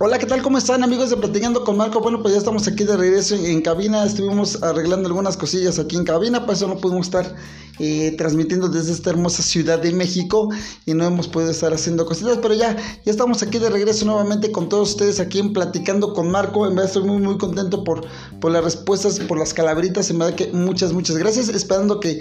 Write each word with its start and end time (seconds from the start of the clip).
Hola, 0.00 0.20
¿qué 0.20 0.26
tal? 0.26 0.42
¿Cómo 0.42 0.58
están 0.58 0.84
amigos 0.84 1.10
de 1.10 1.16
Platicando 1.16 1.64
con 1.64 1.76
Marco? 1.76 1.98
Bueno, 2.00 2.22
pues 2.22 2.32
ya 2.32 2.38
estamos 2.38 2.68
aquí 2.68 2.84
de 2.84 2.96
regreso 2.96 3.34
en 3.34 3.60
cabina. 3.60 4.04
Estuvimos 4.04 4.62
arreglando 4.62 5.08
algunas 5.08 5.36
cosillas 5.36 5.80
aquí 5.80 5.96
en 5.96 6.04
cabina, 6.04 6.46
por 6.46 6.54
eso 6.54 6.68
no 6.68 6.76
pudimos 6.76 7.08
estar 7.08 7.34
eh, 7.78 8.14
transmitiendo 8.16 8.68
desde 8.68 8.92
esta 8.92 9.10
hermosa 9.10 9.42
ciudad 9.42 9.80
de 9.80 9.92
México 9.92 10.48
y 10.86 10.94
no 10.94 11.04
hemos 11.04 11.28
podido 11.28 11.50
estar 11.50 11.72
haciendo 11.72 12.06
cositas, 12.06 12.38
pero 12.42 12.54
ya, 12.54 12.76
ya 12.76 13.10
estamos 13.10 13.42
aquí 13.42 13.58
de 13.58 13.70
regreso 13.70 14.04
nuevamente 14.04 14.50
con 14.50 14.68
todos 14.68 14.90
ustedes 14.90 15.20
aquí 15.20 15.38
en 15.38 15.52
Platicando 15.52 16.12
con 16.12 16.30
Marco. 16.30 16.66
En 16.66 16.74
verdad 16.74 16.86
estoy 16.86 17.04
muy, 17.04 17.18
muy 17.18 17.38
contento 17.38 17.84
por, 17.84 18.06
por 18.40 18.52
las 18.52 18.64
respuestas, 18.64 19.20
por 19.20 19.38
las 19.38 19.54
calabritas. 19.54 20.10
En 20.10 20.18
verdad 20.18 20.34
que 20.34 20.48
muchas, 20.52 20.92
muchas 20.92 21.16
gracias. 21.16 21.48
Esperando 21.48 22.00
que, 22.00 22.20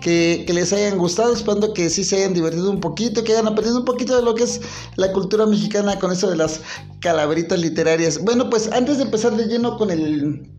que, 0.00 0.44
les 0.52 0.72
hayan 0.72 0.98
gustado, 0.98 1.32
esperando 1.32 1.72
que 1.72 1.90
sí 1.90 2.04
se 2.04 2.16
hayan 2.16 2.34
divertido 2.34 2.70
un 2.70 2.80
poquito, 2.80 3.24
que 3.24 3.32
hayan 3.32 3.46
aprendido 3.46 3.78
un 3.78 3.84
poquito 3.84 4.16
de 4.16 4.22
lo 4.22 4.34
que 4.34 4.44
es 4.44 4.60
la 4.96 5.12
cultura 5.12 5.46
mexicana 5.46 5.98
con 5.98 6.12
eso 6.12 6.28
de 6.28 6.36
las 6.36 6.60
calabritas 7.00 7.58
literarias. 7.58 8.22
Bueno, 8.22 8.50
pues 8.50 8.70
antes 8.72 8.98
de 8.98 9.04
empezar 9.04 9.36
de 9.36 9.46
lleno 9.46 9.76
con 9.76 9.90
el 9.90 10.50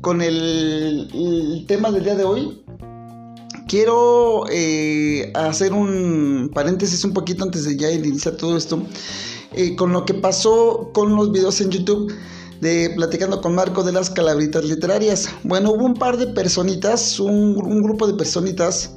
con 0.00 0.22
el 0.22 1.64
tema 1.68 1.90
del 1.90 2.04
día 2.04 2.14
de 2.14 2.24
hoy, 2.24 2.64
quiero 3.70 4.46
eh, 4.50 5.30
hacer 5.32 5.72
un 5.72 6.50
paréntesis 6.52 7.04
un 7.04 7.12
poquito 7.12 7.44
antes 7.44 7.64
de 7.64 7.76
ya 7.76 7.88
iniciar 7.92 8.34
todo 8.36 8.56
esto. 8.56 8.82
Eh, 9.52 9.76
con 9.76 9.92
lo 9.92 10.04
que 10.04 10.14
pasó 10.14 10.90
con 10.92 11.14
los 11.14 11.30
videos 11.30 11.60
en 11.60 11.70
YouTube 11.70 12.12
de 12.60 12.90
Platicando 12.96 13.40
con 13.40 13.54
Marco 13.54 13.84
de 13.84 13.92
las 13.92 14.10
calabritas 14.10 14.64
literarias. 14.64 15.28
Bueno, 15.44 15.70
hubo 15.70 15.84
un 15.84 15.94
par 15.94 16.16
de 16.16 16.26
personitas, 16.26 17.20
un, 17.20 17.82
grupo 17.82 18.08
de 18.08 18.14
personitas 18.14 18.90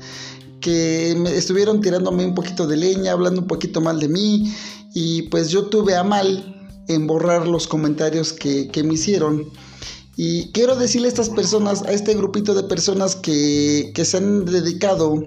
que 0.59 1.15
me 1.19 1.35
estuvieron 1.35 1.79
tirándome 1.79 2.25
un 2.25 2.33
poquito 2.33 2.65
de 2.65 2.77
leña, 2.77 3.11
hablando 3.11 3.41
un 3.41 3.47
poquito 3.47 3.79
mal 3.79 3.99
de 3.99 4.07
mí 4.07 4.51
y 4.95 5.23
pues 5.23 5.49
yo 5.49 5.65
tuve 5.65 5.95
a 5.95 6.03
mal 6.03 6.67
en 6.87 7.05
borrar 7.05 7.47
los 7.47 7.67
comentarios 7.67 8.33
que 8.33 8.83
me 8.83 8.95
hicieron. 8.95 9.45
Y 10.15 10.51
quiero 10.51 10.75
decirle 10.75 11.07
a 11.07 11.09
estas 11.09 11.29
personas, 11.29 11.83
a 11.83 11.91
este 11.91 12.13
grupito 12.13 12.53
de 12.53 12.63
personas 12.63 13.15
que, 13.15 13.91
que 13.95 14.05
se 14.05 14.17
han 14.17 14.45
dedicado, 14.45 15.23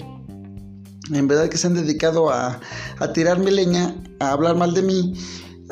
en 1.12 1.28
verdad 1.28 1.48
que 1.48 1.58
se 1.58 1.66
han 1.66 1.74
dedicado 1.74 2.30
a, 2.30 2.60
a 2.98 3.12
tirarme 3.12 3.50
leña, 3.50 3.96
a 4.20 4.30
hablar 4.30 4.56
mal 4.56 4.74
de 4.74 4.82
mí, 4.82 5.14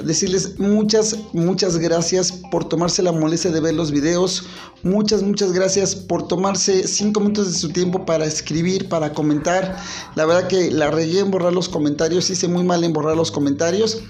decirles 0.03 0.59
muchas, 0.59 1.17
muchas 1.33 1.79
gracias 1.79 2.33
por 2.51 2.69
tomarse 2.69 3.03
la 3.03 3.13
molestia 3.13 3.51
de 3.51 3.61
ver 3.61 3.75
los 3.75 3.93
videos. 3.93 4.45
Muchas, 4.83 5.23
muchas 5.23 5.53
gracias 5.53 5.95
por 5.95 6.27
tomarse 6.27 6.87
cinco 6.89 7.21
minutos 7.21 7.53
de 7.53 7.59
su 7.59 7.69
tiempo 7.71 8.05
para 8.05 8.27
escribir, 8.27 8.89
para 8.89 9.13
comentar. 9.13 9.77
La 10.17 10.27
verdad 10.27 10.49
que 10.49 10.71
la 10.71 10.91
regué 10.91 11.21
en 11.21 11.31
borrar 11.31 11.53
los 11.53 11.69
comentarios, 11.69 12.31
hice 12.31 12.49
muy 12.49 12.65
mal 12.65 12.83
en 12.83 12.93
borrar 12.93 13.17
los 13.17 13.31
comentarios. 13.31 14.03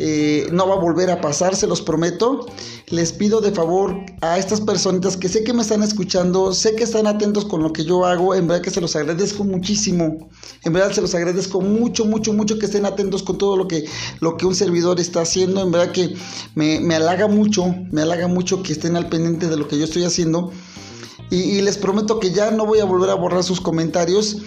Eh, 0.00 0.46
no 0.52 0.68
va 0.68 0.76
a 0.76 0.78
volver 0.78 1.10
a 1.10 1.20
pasar, 1.20 1.56
se 1.56 1.66
los 1.66 1.82
prometo. 1.82 2.46
Les 2.86 3.12
pido 3.12 3.40
de 3.40 3.50
favor 3.50 3.96
a 4.20 4.38
estas 4.38 4.60
personitas 4.60 5.16
que 5.16 5.28
sé 5.28 5.42
que 5.42 5.52
me 5.52 5.62
están 5.62 5.82
escuchando, 5.82 6.52
sé 6.54 6.76
que 6.76 6.84
están 6.84 7.08
atentos 7.08 7.44
con 7.44 7.64
lo 7.64 7.72
que 7.72 7.84
yo 7.84 8.06
hago, 8.06 8.34
en 8.36 8.46
verdad 8.46 8.62
que 8.62 8.70
se 8.70 8.80
los 8.80 8.94
agradezco 8.94 9.42
muchísimo. 9.42 10.30
En 10.62 10.72
verdad 10.72 10.92
se 10.92 11.00
los 11.00 11.16
agradezco 11.16 11.60
mucho, 11.60 12.04
mucho, 12.04 12.32
mucho 12.32 12.60
que 12.60 12.66
estén 12.66 12.86
atentos 12.86 13.24
con 13.24 13.38
todo 13.38 13.56
lo 13.56 13.66
que, 13.66 13.86
lo 14.20 14.36
que 14.36 14.46
un 14.46 14.54
servidor 14.54 15.00
está 15.00 15.22
haciendo. 15.22 15.62
En 15.62 15.72
verdad 15.72 15.90
que 15.90 16.14
me, 16.54 16.94
halaga 16.94 17.26
mucho, 17.26 17.74
me 17.90 18.02
halaga 18.02 18.28
mucho 18.28 18.62
que 18.62 18.72
estén 18.72 18.94
al 18.94 19.08
pendiente 19.08 19.48
de 19.48 19.56
lo 19.56 19.66
que 19.66 19.78
yo 19.78 19.84
estoy 19.84 20.04
haciendo. 20.04 20.52
Y 21.30 21.60
les 21.60 21.76
prometo 21.76 22.20
que 22.20 22.30
ya 22.30 22.50
no 22.52 22.64
voy 22.64 22.78
a 22.78 22.86
volver 22.86 23.10
a 23.10 23.14
borrar 23.14 23.44
sus 23.44 23.60
comentarios 23.60 24.38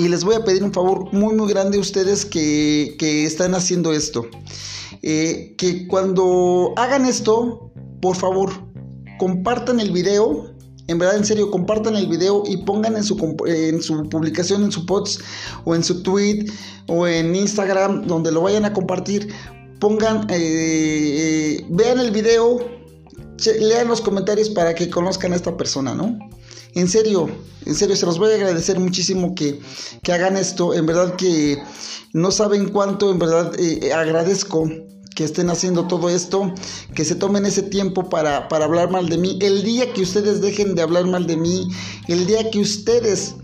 y 0.00 0.08
les 0.08 0.24
voy 0.24 0.34
a 0.34 0.44
pedir 0.44 0.64
un 0.64 0.72
favor 0.72 1.12
muy 1.12 1.34
muy 1.34 1.46
grande 1.46 1.76
a 1.76 1.80
ustedes 1.82 2.24
que, 2.24 2.96
que 2.98 3.26
están 3.26 3.54
haciendo 3.54 3.92
esto. 3.92 4.24
Eh, 5.02 5.54
que 5.58 5.86
cuando 5.86 6.72
hagan 6.76 7.04
esto, 7.04 7.70
por 8.00 8.16
favor, 8.16 8.50
compartan 9.18 9.78
el 9.78 9.90
video. 9.90 10.54
En 10.86 10.98
verdad, 10.98 11.18
en 11.18 11.26
serio, 11.26 11.50
compartan 11.50 11.96
el 11.96 12.06
video 12.06 12.44
y 12.46 12.56
pongan 12.64 12.96
en 12.96 13.04
su, 13.04 13.14
en 13.46 13.82
su 13.82 14.08
publicación, 14.08 14.64
en 14.64 14.72
su 14.72 14.86
post 14.86 15.20
o 15.66 15.74
en 15.74 15.84
su 15.84 16.02
tweet 16.02 16.46
o 16.88 17.06
en 17.06 17.36
Instagram, 17.36 18.06
donde 18.06 18.32
lo 18.32 18.40
vayan 18.40 18.64
a 18.64 18.72
compartir. 18.72 19.28
Pongan, 19.80 20.26
eh, 20.30 21.62
vean 21.68 22.00
el 22.00 22.10
video, 22.10 22.58
lean 23.60 23.88
los 23.88 24.00
comentarios 24.00 24.48
para 24.48 24.74
que 24.74 24.88
conozcan 24.88 25.34
a 25.34 25.36
esta 25.36 25.58
persona, 25.58 25.94
¿no? 25.94 26.18
En 26.74 26.88
serio, 26.88 27.28
en 27.66 27.74
serio, 27.74 27.96
se 27.96 28.06
los 28.06 28.18
voy 28.18 28.32
a 28.32 28.34
agradecer 28.34 28.78
muchísimo 28.78 29.34
que, 29.34 29.60
que 30.02 30.12
hagan 30.12 30.36
esto. 30.36 30.74
En 30.74 30.86
verdad 30.86 31.16
que 31.16 31.58
no 32.12 32.30
saben 32.30 32.68
cuánto, 32.68 33.10
en 33.10 33.18
verdad 33.18 33.52
eh, 33.58 33.92
agradezco 33.92 34.68
que 35.14 35.24
estén 35.24 35.50
haciendo 35.50 35.86
todo 35.86 36.08
esto, 36.08 36.54
que 36.94 37.04
se 37.04 37.14
tomen 37.14 37.44
ese 37.44 37.62
tiempo 37.62 38.08
para, 38.08 38.48
para 38.48 38.64
hablar 38.64 38.90
mal 38.90 39.08
de 39.08 39.18
mí. 39.18 39.38
El 39.42 39.62
día 39.62 39.92
que 39.92 40.02
ustedes 40.02 40.40
dejen 40.40 40.74
de 40.74 40.82
hablar 40.82 41.06
mal 41.06 41.26
de 41.26 41.36
mí, 41.36 41.68
el 42.08 42.26
día 42.26 42.50
que 42.50 42.60
ustedes 42.60 43.34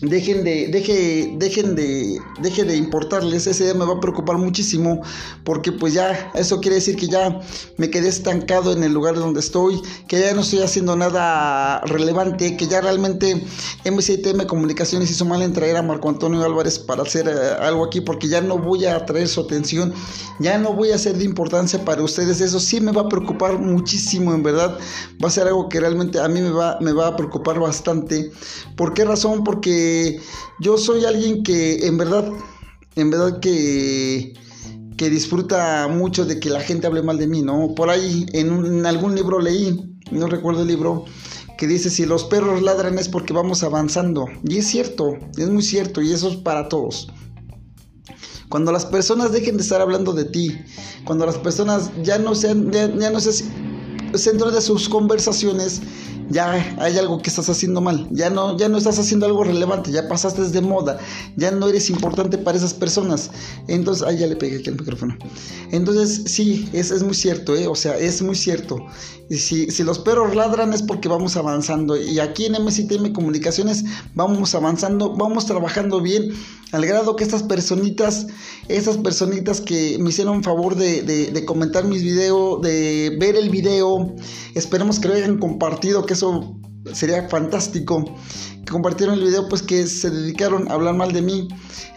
dejen 0.00 0.42
de, 0.44 0.68
deje, 0.68 1.34
dejen 1.36 1.76
de, 1.76 2.18
deje 2.40 2.64
de 2.64 2.76
importarles, 2.76 3.46
ese 3.46 3.64
día 3.64 3.74
me 3.74 3.84
va 3.84 3.94
a 3.94 4.00
preocupar 4.00 4.38
muchísimo, 4.38 5.00
porque 5.44 5.70
pues 5.70 5.94
ya, 5.94 6.32
eso 6.34 6.60
quiere 6.60 6.76
decir 6.76 6.96
que 6.96 7.06
ya 7.06 7.40
me 7.76 7.90
quedé 7.90 8.08
estancado 8.08 8.72
en 8.72 8.82
el 8.82 8.92
lugar 8.92 9.14
donde 9.14 9.40
estoy, 9.40 9.80
que 10.08 10.18
ya 10.18 10.34
no 10.34 10.40
estoy 10.40 10.60
haciendo 10.60 10.96
nada 10.96 11.80
relevante, 11.82 12.56
que 12.56 12.66
ya 12.66 12.80
realmente 12.80 13.44
M7M 13.84 14.46
Comunicaciones 14.46 15.10
hizo 15.10 15.24
mal 15.24 15.42
en 15.42 15.52
traer 15.52 15.76
a 15.76 15.82
Marco 15.82 16.08
Antonio 16.08 16.42
Álvarez 16.42 16.78
para 16.78 17.02
hacer 17.02 17.28
uh, 17.28 17.62
algo 17.62 17.84
aquí, 17.84 18.00
porque 18.00 18.28
ya 18.28 18.40
no 18.40 18.58
voy 18.58 18.86
a 18.86 18.96
atraer 18.96 19.28
su 19.28 19.42
atención, 19.42 19.94
ya 20.40 20.58
no 20.58 20.72
voy 20.72 20.90
a 20.90 20.98
ser 20.98 21.16
de 21.16 21.24
importancia 21.24 21.84
para 21.84 22.02
ustedes, 22.02 22.40
eso 22.40 22.58
sí 22.58 22.80
me 22.80 22.90
va 22.90 23.02
a 23.02 23.08
preocupar 23.08 23.58
muchísimo, 23.60 24.34
en 24.34 24.42
verdad, 24.42 24.76
va 25.22 25.28
a 25.28 25.30
ser 25.30 25.46
algo 25.46 25.68
que 25.68 25.78
realmente 25.78 26.18
a 26.18 26.26
mí 26.26 26.40
me 26.40 26.50
va, 26.50 26.78
me 26.80 26.92
va 26.92 27.08
a 27.08 27.16
preocupar 27.16 27.60
bastante. 27.60 28.32
¿Por 28.76 28.92
qué 28.92 29.04
razón? 29.04 29.44
Porque 29.44 29.83
yo 30.60 30.78
soy 30.78 31.04
alguien 31.04 31.42
que 31.42 31.86
en 31.86 31.96
verdad, 31.96 32.28
en 32.96 33.10
verdad 33.10 33.40
que, 33.40 34.34
que 34.96 35.10
disfruta 35.10 35.88
mucho 35.88 36.24
de 36.24 36.38
que 36.38 36.50
la 36.50 36.60
gente 36.60 36.86
hable 36.86 37.02
mal 37.02 37.18
de 37.18 37.26
mí, 37.26 37.42
¿no? 37.42 37.74
Por 37.74 37.90
ahí 37.90 38.26
en, 38.32 38.86
algún 38.86 39.14
libro 39.14 39.40
leí, 39.40 39.96
no 40.10 40.26
recuerdo 40.26 40.62
el 40.62 40.68
libro, 40.68 41.04
que 41.58 41.66
dice 41.66 41.90
si 41.90 42.06
los 42.06 42.24
perros 42.24 42.62
ladran 42.62 42.98
es 42.98 43.08
porque 43.08 43.32
vamos 43.32 43.62
avanzando. 43.62 44.26
Y 44.44 44.58
es 44.58 44.66
cierto, 44.66 45.16
es 45.36 45.48
muy 45.48 45.62
cierto, 45.62 46.02
y 46.02 46.12
eso 46.12 46.28
es 46.28 46.36
para 46.36 46.68
todos. 46.68 47.08
Cuando 48.48 48.70
las 48.70 48.86
personas 48.86 49.32
dejen 49.32 49.56
de 49.56 49.62
estar 49.62 49.80
hablando 49.80 50.12
de 50.12 50.26
ti, 50.26 50.56
cuando 51.04 51.26
las 51.26 51.38
personas 51.38 51.90
ya 52.02 52.18
no 52.18 52.34
sean, 52.34 52.70
ya, 52.70 52.94
ya 52.94 53.10
no 53.10 53.20
se 53.20 53.44
centro 54.18 54.50
de 54.50 54.60
sus 54.60 54.88
conversaciones 54.88 55.80
ya 56.30 56.52
hay 56.78 56.98
algo 56.98 57.20
que 57.20 57.30
estás 57.30 57.48
haciendo 57.48 57.80
mal, 57.80 58.08
ya 58.10 58.30
no, 58.30 58.56
ya 58.56 58.68
no 58.68 58.78
estás 58.78 58.98
haciendo 58.98 59.26
algo 59.26 59.44
relevante, 59.44 59.90
ya 59.90 60.08
pasaste 60.08 60.42
de 60.42 60.60
moda, 60.60 60.98
ya 61.36 61.50
no 61.50 61.68
eres 61.68 61.90
importante 61.90 62.38
para 62.38 62.56
esas 62.56 62.74
personas. 62.74 63.30
Entonces, 63.68 64.06
ahí 64.06 64.18
ya 64.18 64.26
le 64.26 64.36
pegué 64.36 64.58
aquí 64.58 64.70
al 64.70 64.76
micrófono. 64.76 65.16
Entonces, 65.70 66.22
sí, 66.26 66.68
es, 66.72 66.90
es 66.90 67.02
muy 67.02 67.14
cierto, 67.14 67.56
¿eh? 67.56 67.66
o 67.66 67.74
sea, 67.74 67.98
es 67.98 68.22
muy 68.22 68.34
cierto. 68.34 68.78
Y 69.30 69.36
si, 69.36 69.70
si 69.70 69.82
los 69.82 69.98
perros 69.98 70.34
ladran 70.34 70.72
es 70.72 70.82
porque 70.82 71.08
vamos 71.08 71.36
avanzando. 71.36 71.96
Y 71.96 72.18
aquí 72.20 72.46
en 72.46 72.52
MCTM 72.62 73.12
Comunicaciones 73.12 73.84
vamos 74.14 74.54
avanzando, 74.54 75.14
vamos 75.14 75.46
trabajando 75.46 76.00
bien, 76.00 76.30
al 76.72 76.86
grado 76.86 77.16
que 77.16 77.24
estas 77.24 77.42
personitas, 77.42 78.26
esas 78.68 78.98
personitas 78.98 79.60
que 79.60 79.96
me 80.00 80.10
hicieron 80.10 80.42
favor 80.42 80.74
de, 80.76 81.44
comentar 81.46 81.84
mis 81.84 82.02
videos, 82.02 82.60
de 82.62 83.16
ver 83.20 83.36
el 83.36 83.50
video, 83.50 84.14
esperemos 84.54 84.98
que 84.98 85.08
lo 85.08 85.14
hayan 85.14 85.38
compartido, 85.38 86.04
que 86.06 86.14
eso 86.14 86.58
sería 86.92 87.28
fantástico. 87.28 88.04
Que 88.64 88.72
compartieron 88.72 89.16
el 89.16 89.24
video 89.24 89.48
pues 89.48 89.62
que 89.62 89.86
se 89.86 90.10
dedicaron 90.10 90.70
a 90.70 90.74
hablar 90.74 90.94
mal 90.94 91.12
de 91.12 91.22
mí. 91.22 91.48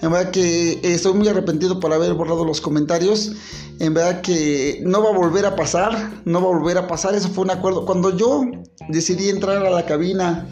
En 0.02 0.12
verdad 0.12 0.32
que 0.32 0.74
eh, 0.74 0.80
estoy 0.84 1.14
muy 1.14 1.28
arrepentido 1.28 1.80
por 1.80 1.94
haber 1.94 2.14
borrado 2.14 2.44
los 2.44 2.62
comentarios. 2.62 3.32
En 3.80 3.94
verdad 3.94 4.22
que 4.22 4.82
no 4.84 5.02
va 5.02 5.10
a 5.10 5.14
volver 5.14 5.46
a 5.46 5.56
pasar 5.56 6.22
no 6.26 6.42
va 6.42 6.48
a 6.48 6.58
volver 6.58 6.78
a 6.78 6.88
pasar. 6.88 7.16
Eso 7.16 7.30
fue 7.30 7.46
un 7.46 7.52
acuerdo. 7.52 7.86
Cuando 7.86 8.16
yo 8.16 8.44
decidí 8.90 9.30
entrar 9.30 9.66
a 9.66 9.70
la 9.70 9.86
cabina 9.86 10.48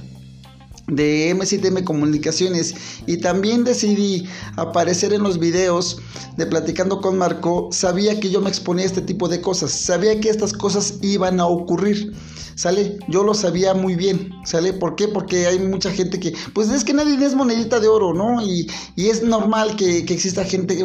de 0.88 1.36
M7M 1.36 1.84
Comunicaciones 1.84 2.76
y 3.08 3.18
también 3.18 3.64
decidí 3.64 4.28
aparecer 4.56 5.14
en 5.14 5.24
los 5.24 5.40
videos 5.40 5.98
de 6.38 6.46
Platicando 6.46 7.02
con 7.02 7.18
Marco, 7.18 7.70
sabía 7.72 8.20
que 8.20 8.30
yo 8.30 8.42
me 8.42 8.50
exponía 8.50 8.84
a 8.84 8.88
este 8.88 9.02
tipo 9.02 9.28
de 9.28 9.42
cosas, 9.42 9.72
sabía 9.72 10.20
que 10.20 10.30
estas 10.30 10.54
cosas 10.54 11.00
iban 11.02 11.40
a 11.40 11.48
ocurrir, 11.48 12.14
¿sale? 12.56 13.00
Yo 13.08 13.24
lo 13.24 13.34
sabía 13.34 13.74
muy 13.74 13.96
bien, 13.96 14.32
¿sale? 14.46 14.74
¿Por 14.74 14.96
qué? 14.96 15.08
Porque 15.08 15.48
hay 15.48 15.60
mucha 15.60 15.92
gente 15.92 16.20
que, 16.20 16.34
pues 16.54 16.70
es 16.70 16.84
que 16.84 16.94
nadie 16.94 17.24
es 17.26 17.36
monedita 17.36 17.80
de 17.80 17.88
oro, 17.88 18.14
¿no? 18.14 18.46
Y, 18.46 18.70
es 18.96 19.24
normal 19.24 19.76
que, 19.76 20.06
que 20.06 20.14
exista 20.14 20.44
gente 20.44 20.78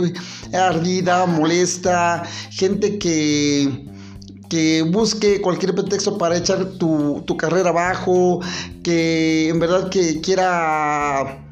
ardida, 0.52 1.26
molesta, 1.26 2.22
gente 2.50 2.98
que 2.98 3.89
que 4.50 4.82
busque 4.82 5.40
cualquier 5.40 5.74
pretexto 5.74 6.18
para 6.18 6.36
echar 6.36 6.72
tu, 6.72 7.24
carrera 7.38 7.70
abajo, 7.70 8.40
que 8.82 9.48
en 9.48 9.60
verdad 9.60 9.88
que 9.88 10.20
quiera 10.20 11.46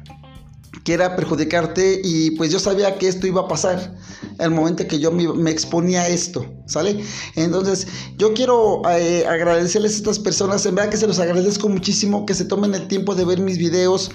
quiera 0.83 1.15
perjudicarte 1.15 2.01
y 2.03 2.31
pues 2.31 2.51
yo 2.51 2.59
sabía 2.59 2.97
que 2.97 3.07
esto 3.07 3.27
iba 3.27 3.41
a 3.41 3.47
pasar 3.47 3.95
el 4.39 4.51
momento 4.51 4.87
que 4.87 4.99
yo 4.99 5.11
me, 5.11 5.51
exponía 5.51 6.01
a 6.01 6.07
esto, 6.07 6.45
¿sale? 6.65 7.03
Entonces 7.35 7.87
yo 8.17 8.33
quiero 8.33 8.81
eh, 8.89 9.25
agradecerles 9.27 9.93
a 9.93 9.97
estas 9.97 10.19
personas, 10.19 10.65
en 10.65 10.75
verdad 10.75 10.89
que 10.89 10.97
se 10.97 11.07
los 11.07 11.19
agradezco 11.19 11.69
muchísimo 11.69 12.25
que 12.25 12.33
se 12.33 12.45
tomen 12.45 12.73
el 12.73 12.87
tiempo 12.87 13.15
de 13.15 13.25
ver 13.25 13.39
mis 13.39 13.57
videos, 13.57 14.11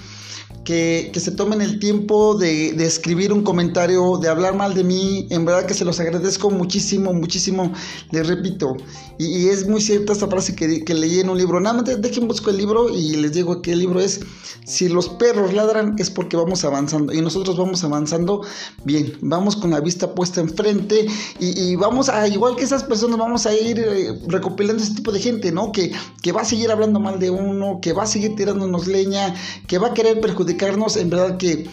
que, 0.65 1.11
se 1.15 1.31
tomen 1.31 1.61
el 1.61 1.79
tiempo 1.79 2.35
de, 2.35 2.69
escribir 2.85 3.31
un 3.31 3.43
comentario, 3.43 4.17
de 4.17 4.27
hablar 4.27 4.55
mal 4.55 4.73
de 4.73 4.83
mí. 4.83 5.27
En 5.29 5.45
verdad 5.45 5.65
que 5.65 5.73
se 5.73 5.85
los 5.85 5.99
agradezco 5.99 6.49
muchísimo, 6.49 7.13
muchísimo. 7.13 7.71
Les 8.11 8.27
repito, 8.27 8.75
y, 9.17 9.47
es 9.47 9.67
muy 9.67 9.79
cierta 9.79 10.13
esta 10.13 10.27
frase 10.27 10.55
que, 10.55 10.83
que, 10.83 10.93
leí 10.93 11.19
en 11.19 11.29
un 11.29 11.37
libro. 11.37 11.59
Nada 11.59 11.81
más 11.81 12.01
dejen 12.01 12.27
busco 12.27 12.49
el 12.49 12.57
libro 12.57 12.89
y 12.89 13.15
les 13.15 13.33
digo 13.33 13.61
que 13.61 13.73
el 13.73 13.79
libro 13.79 14.01
es: 14.01 14.21
Si 14.65 14.89
los 14.89 15.07
perros 15.07 15.53
ladran 15.53 15.95
es 15.99 16.09
porque 16.09 16.35
vamos 16.35 16.65
avanzando. 16.65 17.13
Y 17.13 17.21
nosotros 17.21 17.55
vamos 17.57 17.83
avanzando 17.83 18.41
bien. 18.83 19.13
Vamos 19.21 19.55
con 19.55 19.69
la 19.69 19.79
vista 19.79 20.15
puesta 20.15 20.41
enfrente 20.41 21.05
y, 21.39 21.75
vamos 21.75 22.09
a, 22.09 22.27
igual 22.27 22.55
que 22.55 22.63
esas 22.63 22.83
personas, 22.83 23.19
vamos 23.19 23.45
a 23.45 23.53
ir 23.53 23.79
eh, 23.79 24.19
recopilando 24.27 24.81
ese 24.81 24.95
tipo 24.95 25.11
de 25.11 25.19
gente, 25.19 25.51
¿no? 25.51 25.71
Que, 25.71 25.91
que 26.23 26.31
va 26.31 26.41
a 26.41 26.45
seguir 26.45 26.71
hablando 26.71 26.99
mal 26.99 27.19
de 27.19 27.29
uno, 27.29 27.79
que 27.81 27.93
va 27.93 28.03
a 28.03 28.07
seguir 28.07 28.35
tirándonos 28.35 28.87
leña, 28.87 29.35
que 29.67 29.77
va 29.77 29.89
a 29.89 29.93
querer 29.93 30.19
en 30.47 31.09
verdad 31.09 31.37
que, 31.37 31.69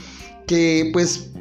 que 0.46 0.90
pues 0.92 1.32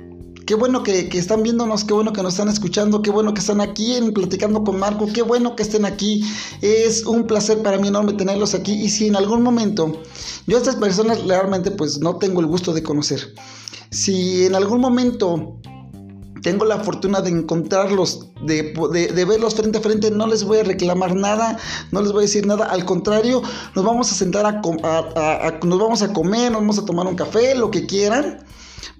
Qué 0.52 0.56
bueno 0.56 0.84
que, 0.84 1.08
están 1.14 1.44
viéndonos, 1.44 1.86
qué 1.86 1.94
bueno 1.94 2.12
que 2.12 2.22
nos 2.24 2.34
están 2.34 2.50
escuchando, 2.50 3.02
qué 3.02 3.10
bueno 3.10 3.34
que 3.34 3.40
están 3.40 3.62
aquí 3.62 3.94
en 3.94 4.12
Platicando 4.12 4.66
con 4.66 4.80
Marco, 4.80 5.08
qué 5.14 5.22
bueno 5.22 5.56
que 5.56 5.64
estén 5.64 5.86
aquí. 5.86 6.26
Es 6.62 7.06
un 7.06 7.26
placer 7.26 7.62
para 7.62 7.78
mí 7.78 7.88
enorme 7.88 8.12
tenerlos 8.12 8.54
aquí. 8.54 8.74
Y 8.74 8.90
si 8.90 9.08
en 9.08 9.16
algún 9.16 9.44
momento 9.44 10.02
yo 10.48 10.58
a 10.58 10.60
estas 10.60 10.76
personas 10.76 11.24
realmente 11.26 11.72
pues 11.72 12.00
no 12.00 12.18
tengo 12.18 12.42
el 12.42 12.48
gusto 12.48 12.74
de 12.74 12.84
conocer, 12.84 13.34
si 13.92 14.46
en 14.46 14.56
algún 14.56 14.82
momento 14.82 15.62
tengo 16.42 16.66
la 16.66 16.80
fortuna 16.80 17.22
de 17.22 17.30
encontrarlos, 17.30 18.28
de, 18.42 18.74
de, 18.92 19.26
verlos 19.26 19.56
frente 19.56 19.78
a 19.78 19.82
frente, 19.82 20.12
no 20.12 20.28
les 20.28 20.44
voy 20.44 20.60
a 20.60 20.64
reclamar 20.64 21.16
nada, 21.16 21.58
no 21.92 22.02
les 22.02 22.12
voy 22.12 22.20
a 22.20 22.28
decir 22.28 22.46
nada, 22.46 22.66
al 22.66 22.86
contrario, 22.86 23.42
nos 23.76 23.86
vamos 23.86 24.12
a 24.12 24.16
sentar 24.16 24.46
a, 24.46 24.62
nos 25.64 25.80
vamos 25.80 26.02
a 26.02 26.14
comer, 26.14 26.52
nos 26.52 26.62
vamos 26.62 26.80
a 26.80 26.86
tomar 26.86 27.08
un 27.08 27.16
café, 27.16 27.56
lo 27.56 27.70
que 27.72 27.86
quieran, 27.86 28.44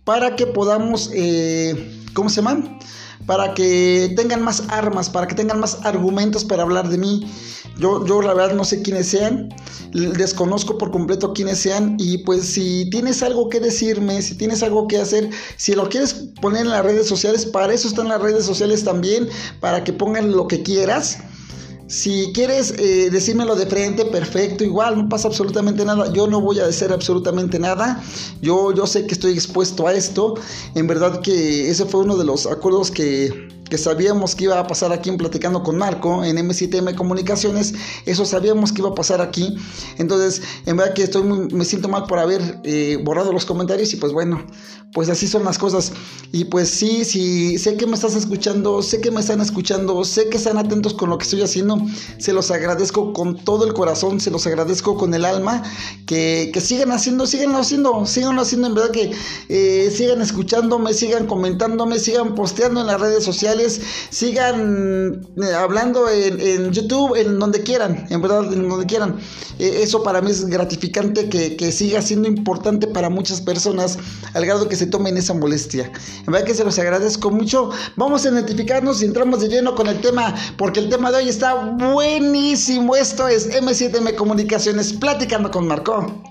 para 0.04 0.36
que 0.36 0.48
podamos, 0.48 1.10
eh, 1.14 2.00
¿cómo 2.14 2.30
se 2.30 2.38
llama? 2.38 2.80
Para 3.26 3.54
que 3.54 4.14
tengan 4.16 4.42
más 4.42 4.64
armas, 4.70 5.10
para 5.10 5.28
que 5.28 5.36
tengan 5.36 5.60
más 5.60 5.80
argumentos 5.84 6.44
para 6.44 6.64
hablar 6.64 6.90
de 6.90 6.98
mí. 6.98 7.32
Yo, 7.78 8.06
yo 8.06 8.22
la 8.22 8.34
verdad 8.34 8.56
no 8.56 8.64
sé 8.64 8.82
quiénes 8.82 9.08
sean, 9.08 9.50
desconozco 9.92 10.78
por 10.78 10.92
completo 10.92 11.34
quiénes 11.34 11.60
sean 11.60 11.96
y 11.98 12.20
pues 12.20 12.46
si 12.46 12.90
tienes 12.90 13.24
algo 13.24 13.50
que 13.50 13.60
decirme, 13.60 14.22
si 14.22 14.36
tienes 14.36 14.62
algo 14.62 14.88
que 14.88 14.98
hacer, 14.98 15.30
si 15.58 15.74
lo 15.74 15.90
quieres 15.90 16.14
poner 16.42 16.62
en 16.62 16.70
las 16.70 16.84
redes 16.84 17.08
sociales, 17.08 17.46
para 17.46 17.74
eso 17.74 17.88
están 17.88 18.10
las 18.10 18.22
redes 18.22 18.46
sociales 18.46 18.84
también, 18.84 19.30
para 19.60 19.84
que 19.84 19.94
pongan 19.94 20.32
lo 20.32 20.48
que 20.48 20.62
quieras. 20.62 21.20
Si 21.92 22.32
quieres 22.32 22.74
eh, 22.78 23.10
decírmelo 23.12 23.54
de 23.54 23.66
frente, 23.66 24.06
perfecto, 24.06 24.64
igual, 24.64 24.98
no 24.98 25.10
pasa 25.10 25.28
absolutamente 25.28 25.84
nada. 25.84 26.14
Yo 26.14 26.26
no 26.26 26.40
voy 26.40 26.58
a 26.62 26.66
decir 26.66 26.90
absolutamente 26.90 27.60
nada. 27.60 28.02
Yo, 28.42 28.74
yo 28.74 28.88
sé 28.88 29.06
que 29.06 29.14
estoy 29.14 29.34
expuesto 29.34 29.86
a 29.88 29.94
esto. 29.94 30.36
En 30.74 30.88
verdad 30.88 31.20
que 31.20 31.70
ese 31.70 31.84
fue 31.86 32.00
uno 32.00 32.16
de 32.16 32.24
los 32.24 32.48
acuerdos 32.48 32.92
que, 32.92 33.50
que 33.72 33.78
sabíamos 33.78 34.36
que 34.36 34.44
iba 34.44 34.60
a 34.60 34.68
pasar 34.68 34.92
aquí 34.92 35.10
en 35.10 35.16
Platicando 35.16 35.64
con 35.64 35.78
Marco 35.78 36.26
en 36.26 36.36
M7M 36.36 36.94
Comunicaciones, 36.94 37.74
eso 38.06 38.26
sabíamos 38.26 38.74
que 38.74 38.82
iba 38.82 38.90
a 38.90 38.96
pasar 38.96 39.22
aquí. 39.22 39.56
Entonces, 39.98 40.42
en 40.66 40.76
verdad 40.76 40.94
que 40.94 41.04
estoy 41.04 41.24
muy, 41.24 41.48
me 41.54 41.64
siento 41.64 41.88
mal 41.88 42.04
por 42.04 42.20
haber 42.20 42.60
eh, 42.66 43.00
borrado 43.02 43.32
los 43.32 43.46
comentarios 43.46 43.94
y 43.94 43.96
pues 43.96 44.12
bueno, 44.12 44.46
pues 44.94 45.08
así 45.08 45.26
son 45.26 45.46
las 45.46 45.58
cosas. 45.58 45.94
Y 46.34 46.46
pues 46.46 46.70
sí, 46.70 47.06
sí, 47.06 47.58
sé 47.58 47.78
que 47.78 47.88
me 47.88 47.96
estás 47.96 48.14
escuchando, 48.16 48.82
sé 48.82 49.00
que 49.00 49.10
me 49.10 49.22
están 49.22 49.40
escuchando, 49.40 50.04
sé 50.04 50.28
que 50.28 50.36
están 50.36 50.58
atentos 50.58 50.94
con 50.94 51.10
lo 51.10 51.18
que 51.18 51.24
estoy 51.24 51.42
haciendo. 51.42 51.82
Se 52.18 52.34
los 52.34 52.52
agradezco 52.52 53.14
con 53.14 53.38
todo 53.38 53.66
el 53.66 53.74
corazón, 53.74 54.20
se 54.20 54.32
los 54.32 54.46
agradezco 54.48 54.98
con 54.98 55.14
el 55.14 55.24
alma. 55.24 55.64
Que, 56.06 56.52
sigan 56.62 56.92
haciendo, 56.92 57.26
sigan 57.26 57.56
haciendo, 57.56 58.06
sigan 58.06 58.38
haciendo, 58.38 58.68
en 58.68 58.76
verdad 58.76 58.92
que 58.92 59.12
eh, 59.48 59.94
sigan 59.96 60.22
escuchándome, 60.22 60.94
sigan 60.94 61.26
comentándome, 61.26 61.98
sigan 61.98 62.36
posteando 62.36 62.82
en 62.82 62.88
las 62.88 63.00
redes 63.00 63.24
sociales 63.24 63.61
sigan 63.70 65.28
eh, 65.42 65.54
hablando 65.54 66.10
en, 66.10 66.72
YouTube, 66.72 67.16
en 67.16 67.40
donde 67.40 67.62
quieran, 67.62 68.06
en 68.10 68.22
verdad, 68.22 68.52
en 68.52 68.68
donde 68.68 68.86
quieran. 68.86 69.20
E, 69.60 69.84
eso 69.84 70.04
para 70.04 70.22
mí 70.22 70.32
es 70.32 70.46
gratificante 70.46 71.30
que, 71.30 71.72
siga 71.72 72.02
siendo 72.02 72.28
importante 72.28 72.88
para 72.88 73.10
muchas 73.10 73.40
personas 73.40 73.98
al 74.34 74.46
grado 74.46 74.68
que 74.68 74.76
se 74.76 74.88
tomen 74.88 75.18
esa 75.18 75.34
molestia. 75.34 75.92
En 76.26 76.32
verdad 76.32 76.46
que 76.46 76.54
se 76.54 76.64
los 76.64 76.78
agradezco 76.80 77.32
mucho. 77.32 77.70
Vamos 77.96 78.26
a 78.26 78.30
identificarnos 78.30 79.02
y 79.02 79.06
entramos 79.06 79.42
de 79.42 79.48
lleno 79.48 79.76
con 79.76 79.88
el 79.88 80.02
tema, 80.02 80.36
porque 80.58 80.80
el 80.80 80.90
tema 80.90 81.12
de 81.12 81.18
hoy 81.18 81.30
está 81.30 81.56
buenísimo. 81.56 82.96
Esto 82.96 83.28
es 83.28 83.50
M7M 83.50 84.16
Comunicaciones, 84.16 84.94
platicando 84.94 85.52
con 85.52 85.68
Marco. 85.68 86.31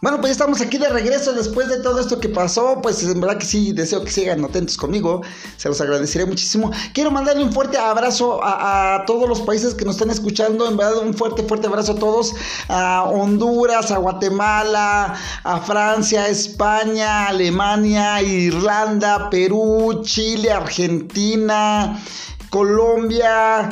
Bueno, 0.00 0.16
pues 0.18 0.30
ya 0.30 0.32
estamos 0.32 0.62
aquí 0.62 0.78
de 0.78 0.88
regreso 0.88 1.34
después 1.34 1.68
de 1.68 1.78
todo 1.80 2.00
esto 2.00 2.20
que 2.20 2.30
pasó. 2.30 2.80
Pues 2.80 3.02
en 3.02 3.20
verdad 3.20 3.36
que 3.36 3.44
sí, 3.44 3.72
deseo 3.72 4.02
que 4.02 4.10
sigan 4.10 4.42
atentos 4.42 4.78
conmigo. 4.78 5.20
Se 5.58 5.68
los 5.68 5.78
agradeceré 5.82 6.24
muchísimo. 6.24 6.70
Quiero 6.94 7.10
mandarle 7.10 7.44
un 7.44 7.52
fuerte 7.52 7.76
abrazo 7.76 8.40
a, 8.42 9.04
todos 9.06 9.28
los 9.28 9.42
países 9.42 9.74
que 9.74 9.84
nos 9.84 9.96
están 9.96 10.08
escuchando. 10.08 10.66
En 10.66 10.78
verdad, 10.78 10.98
un 10.98 11.12
fuerte, 11.12 11.42
fuerte 11.42 11.66
abrazo 11.66 11.92
a 11.92 11.96
todos. 11.96 12.34
A 12.68 13.04
Honduras, 13.04 13.90
a 13.90 13.98
Guatemala, 13.98 15.14
a 15.44 15.60
Francia, 15.60 16.22
a 16.22 16.28
España, 16.28 17.26
Alemania, 17.26 18.22
Irlanda, 18.22 19.28
Perú, 19.28 20.00
Chile, 20.02 20.50
Argentina, 20.50 22.02
Colombia. 22.48 23.68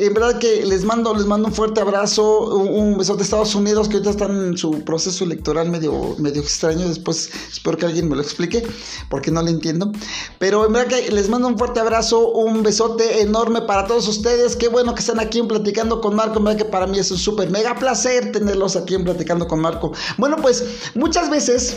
En 0.00 0.14
verdad 0.14 0.38
que 0.38 0.64
les 0.64 0.82
mando, 0.82 1.12
les 1.14 1.26
mando 1.26 1.48
un 1.48 1.52
fuerte 1.52 1.78
abrazo, 1.78 2.56
un, 2.56 2.96
beso 2.96 3.16
de 3.16 3.22
Estados 3.22 3.54
Unidos 3.54 3.86
que 3.86 3.96
ahorita 3.96 4.08
están 4.08 4.30
en 4.46 4.56
su 4.56 4.82
proceso 4.82 5.24
electoral 5.24 5.68
medio, 5.68 6.16
medio 6.16 6.40
extraño. 6.40 6.88
Después 6.88 7.28
espero 7.52 7.76
que 7.76 7.84
alguien 7.84 8.08
me 8.08 8.16
lo 8.16 8.22
explique, 8.22 8.66
porque 9.10 9.30
no 9.30 9.42
lo 9.42 9.48
entiendo. 9.48 9.92
Pero 10.38 10.64
en 10.64 10.72
verdad 10.72 10.88
que 10.88 11.12
les 11.12 11.28
mando 11.28 11.48
un 11.48 11.58
fuerte 11.58 11.80
abrazo, 11.80 12.30
un 12.30 12.62
besote 12.62 13.20
enorme 13.20 13.60
para 13.60 13.86
todos 13.86 14.08
ustedes. 14.08 14.56
Qué 14.56 14.68
bueno 14.68 14.94
que 14.94 15.00
están 15.00 15.20
aquí 15.20 15.42
Platicando 15.42 16.00
con 16.00 16.16
Marco. 16.16 16.38
En 16.38 16.44
verdad 16.44 16.58
que 16.60 16.64
para 16.64 16.86
mí 16.86 16.98
es 16.98 17.10
un 17.10 17.18
súper 17.18 17.50
mega 17.50 17.74
placer 17.74 18.32
tenerlos 18.32 18.76
aquí 18.76 18.96
Platicando 18.96 19.46
con 19.48 19.60
Marco. 19.60 19.92
Bueno, 20.16 20.36
pues 20.40 20.64
muchas 20.94 21.28
veces 21.28 21.76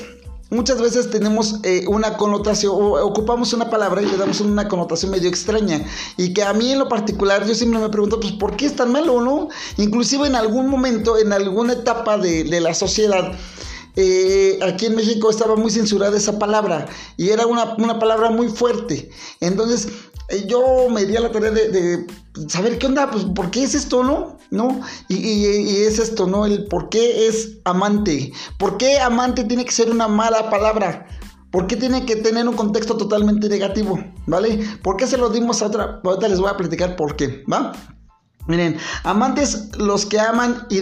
muchas 0.53 0.79
veces 0.81 1.09
tenemos 1.09 1.59
eh, 1.63 1.85
una 1.87 2.17
connotación 2.17 2.73
o 2.73 3.05
ocupamos 3.05 3.53
una 3.53 3.69
palabra 3.69 4.01
y 4.01 4.05
le 4.05 4.17
damos 4.17 4.39
una 4.41 4.67
connotación 4.67 5.11
medio 5.11 5.29
extraña 5.29 5.83
y 6.17 6.33
que 6.33 6.43
a 6.43 6.53
mí 6.53 6.71
en 6.71 6.79
lo 6.79 6.87
particular 6.87 7.45
yo 7.45 7.55
siempre 7.55 7.79
me 7.79 7.89
pregunto 7.89 8.19
pues 8.19 8.33
por 8.33 8.55
qué 8.55 8.65
es 8.67 8.75
tan 8.75 8.91
malo, 8.91 9.21
¿no? 9.21 9.49
Inclusive 9.77 10.27
en 10.27 10.35
algún 10.35 10.67
momento, 10.67 11.17
en 11.17 11.33
alguna 11.33 11.73
etapa 11.73 12.17
de, 12.17 12.43
la 12.61 12.73
sociedad, 12.73 13.33
eh, 13.95 14.59
aquí 14.61 14.85
en 14.85 14.95
México 14.95 15.29
estaba 15.29 15.55
muy 15.55 15.71
censurada 15.71 16.15
esa 16.15 16.39
palabra 16.39 16.87
y 17.17 17.29
era 17.29 17.45
una, 17.45 17.75
una 17.75 17.99
palabra 17.99 18.29
muy 18.29 18.47
fuerte. 18.47 19.09
Entonces, 19.39 19.87
yo 20.47 20.89
me 20.89 21.05
di 21.05 21.15
a 21.15 21.21
la 21.21 21.31
tarea 21.31 21.51
de, 21.51 22.05
saber 22.47 22.77
qué 22.77 22.87
onda, 22.87 23.09
pues 23.11 23.25
por 23.25 23.51
qué 23.51 23.63
es 23.63 23.75
esto, 23.75 24.03
¿no? 24.03 24.37
¿No? 24.51 24.81
Y, 25.09 25.45
es 25.83 25.99
esto, 25.99 26.27
¿no? 26.27 26.45
El 26.45 26.65
por 26.65 26.89
qué 26.89 27.27
es 27.27 27.57
amante. 27.65 28.31
¿Por 28.57 28.77
qué 28.77 28.99
amante 28.99 29.43
tiene 29.43 29.65
que 29.65 29.71
ser 29.71 29.89
una 29.91 30.07
mala 30.07 30.49
palabra? 30.49 31.07
¿Por 31.51 31.67
qué 31.67 31.75
tiene 31.75 32.05
que 32.05 32.15
tener 32.15 32.47
un 32.47 32.55
contexto 32.55 32.97
totalmente 32.97 33.47
negativo? 33.47 33.99
¿Vale? 34.25 34.59
¿Por 34.81 34.97
qué 34.97 35.05
se 35.05 35.17
lo 35.17 35.29
dimos 35.29 35.61
a 35.61 35.67
otra? 35.67 36.01
Ahorita 36.03 36.27
les 36.27 36.39
voy 36.39 36.49
a 36.49 36.57
platicar 36.57 36.95
por 36.95 37.15
qué, 37.15 37.43
¿va? 37.51 37.73
Miren, 38.47 38.77
amantes 39.03 39.69
los 39.77 40.05
que 40.05 40.19
aman 40.19 40.67
y 40.69 40.81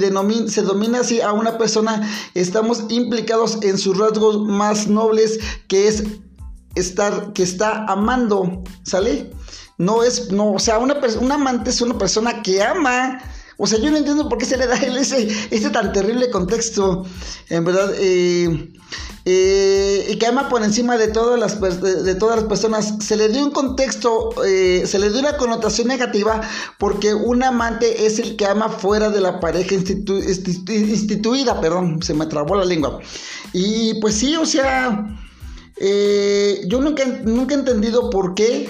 se 0.49 0.61
domina 0.63 1.01
así 1.01 1.21
a 1.21 1.31
una 1.31 1.59
persona, 1.59 2.09
estamos 2.33 2.85
implicados 2.89 3.59
en 3.61 3.77
sus 3.77 3.97
rasgos 3.97 4.47
más 4.47 4.87
nobles, 4.87 5.39
que 5.67 5.87
es 5.87 6.05
estar, 6.75 7.33
que 7.33 7.43
está 7.43 7.85
amando, 7.85 8.63
¿sale? 8.83 9.31
No 9.77 10.03
es, 10.03 10.31
no, 10.31 10.53
o 10.53 10.59
sea, 10.59 10.77
una 10.77 10.99
un 11.19 11.31
amante 11.31 11.69
es 11.69 11.81
una 11.81 11.97
persona 11.97 12.41
que 12.41 12.61
ama. 12.61 13.19
O 13.57 13.67
sea, 13.67 13.79
yo 13.79 13.91
no 13.91 13.97
entiendo 13.97 14.27
por 14.27 14.37
qué 14.37 14.45
se 14.45 14.57
le 14.57 14.67
da 14.67 14.75
ese, 14.99 15.27
ese 15.51 15.69
tan 15.69 15.91
terrible 15.91 16.29
contexto. 16.29 17.05
En 17.49 17.63
verdad, 17.65 17.91
eh, 17.97 18.71
eh, 19.25 20.07
y 20.09 20.15
que 20.17 20.25
ama 20.25 20.49
por 20.49 20.63
encima 20.63 20.97
de 20.97 21.07
todas 21.07 21.39
las, 21.39 21.61
de, 21.61 22.15
todas 22.15 22.37
las 22.37 22.45
personas. 22.45 22.95
Se 23.01 23.15
le 23.15 23.29
dio 23.29 23.43
un 23.43 23.51
contexto, 23.51 24.29
eh, 24.45 24.83
se 24.85 24.97
le 24.97 25.09
dio 25.09 25.19
una 25.19 25.37
connotación 25.37 25.87
negativa 25.87 26.41
porque 26.79 27.13
un 27.13 27.43
amante 27.43 28.05
es 28.05 28.17
el 28.19 28.35
que 28.35 28.45
ama 28.47 28.69
fuera 28.69 29.09
de 29.09 29.21
la 29.21 29.39
pareja 29.39 29.75
instituida, 29.75 31.61
perdón, 31.61 32.01
se 32.01 32.13
me 32.15 32.25
trabó 32.25 32.55
la 32.55 32.65
lengua. 32.65 32.99
Y 33.53 33.99
pues 34.01 34.15
sí, 34.15 34.35
o 34.37 34.45
sea, 34.45 35.05
eh, 35.81 36.61
yo 36.67 36.79
nunca, 36.79 37.05
nunca 37.23 37.55
he 37.55 37.57
entendido 37.57 38.09
por 38.09 38.35
qué. 38.35 38.69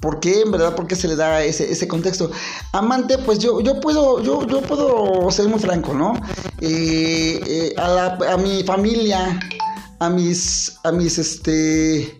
¿Por 0.00 0.20
qué? 0.20 0.42
En 0.42 0.52
verdad, 0.52 0.76
¿por 0.76 0.86
qué 0.86 0.94
se 0.94 1.08
le 1.08 1.16
da 1.16 1.42
ese, 1.42 1.72
ese 1.72 1.88
contexto? 1.88 2.30
Amante, 2.72 3.18
pues 3.18 3.40
yo, 3.40 3.60
yo 3.60 3.80
puedo, 3.80 4.22
yo, 4.22 4.46
yo 4.46 4.62
puedo 4.62 5.28
ser 5.32 5.48
muy 5.48 5.58
franco, 5.58 5.92
¿no? 5.92 6.14
a, 7.76 8.18
a 8.32 8.36
mi 8.36 8.62
familia, 8.62 9.40
a 9.98 10.08
mis, 10.08 10.78
a 10.84 10.92
mis, 10.92 11.18
este, 11.18 12.18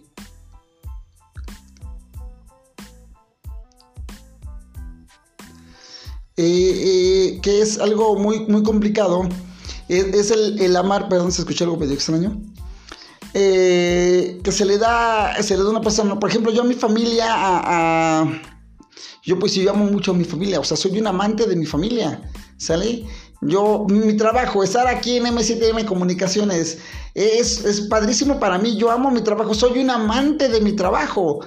eh, 6.38 6.38
eh, 6.38 7.40
que 7.42 7.60
es 7.60 7.78
algo 7.78 8.16
muy, 8.16 8.40
muy 8.46 8.62
complicado, 8.62 9.28
es, 9.88 10.30
el, 10.30 10.76
amar, 10.76 11.08
perdón, 11.08 11.32
se 11.32 11.42
escuchó 11.42 11.64
algo 11.64 11.76
medio 11.76 11.94
extraño, 11.94 12.40
eh, 13.40 14.40
que 14.42 14.50
se 14.50 14.64
le 14.64 14.78
da, 14.78 15.40
se 15.40 15.56
le 15.56 15.62
da 15.62 15.70
una 15.70 15.80
persona, 15.80 16.18
por 16.18 16.28
ejemplo, 16.28 16.50
yo 16.50 16.62
a 16.62 16.64
mi 16.64 16.74
familia, 16.74 18.24
yo 19.22 19.38
pues 19.38 19.54
yo 19.54 19.70
amo 19.70 19.84
mucho 19.84 20.10
a 20.10 20.14
mi 20.14 20.24
familia, 20.24 20.58
o 20.58 20.64
sea, 20.64 20.76
soy 20.76 20.98
un 20.98 21.06
amante 21.06 21.46
de 21.46 21.54
mi 21.54 21.64
familia, 21.64 22.20
¿sale? 22.56 23.04
Yo, 23.40 23.86
mi 23.88 24.16
trabajo, 24.16 24.64
estar 24.64 24.88
aquí 24.88 25.18
en 25.18 25.26
M7M 25.26 25.84
Comunicaciones, 25.84 26.78
es, 27.14 27.64
es 27.64 27.82
padrísimo 27.82 28.40
para 28.40 28.58
mí. 28.58 28.76
Yo 28.76 28.90
amo 28.90 29.12
mi 29.12 29.20
trabajo, 29.20 29.54
soy 29.54 29.78
un 29.78 29.90
amante 29.90 30.48
de 30.48 30.60
mi 30.60 30.72
trabajo. 30.72 31.38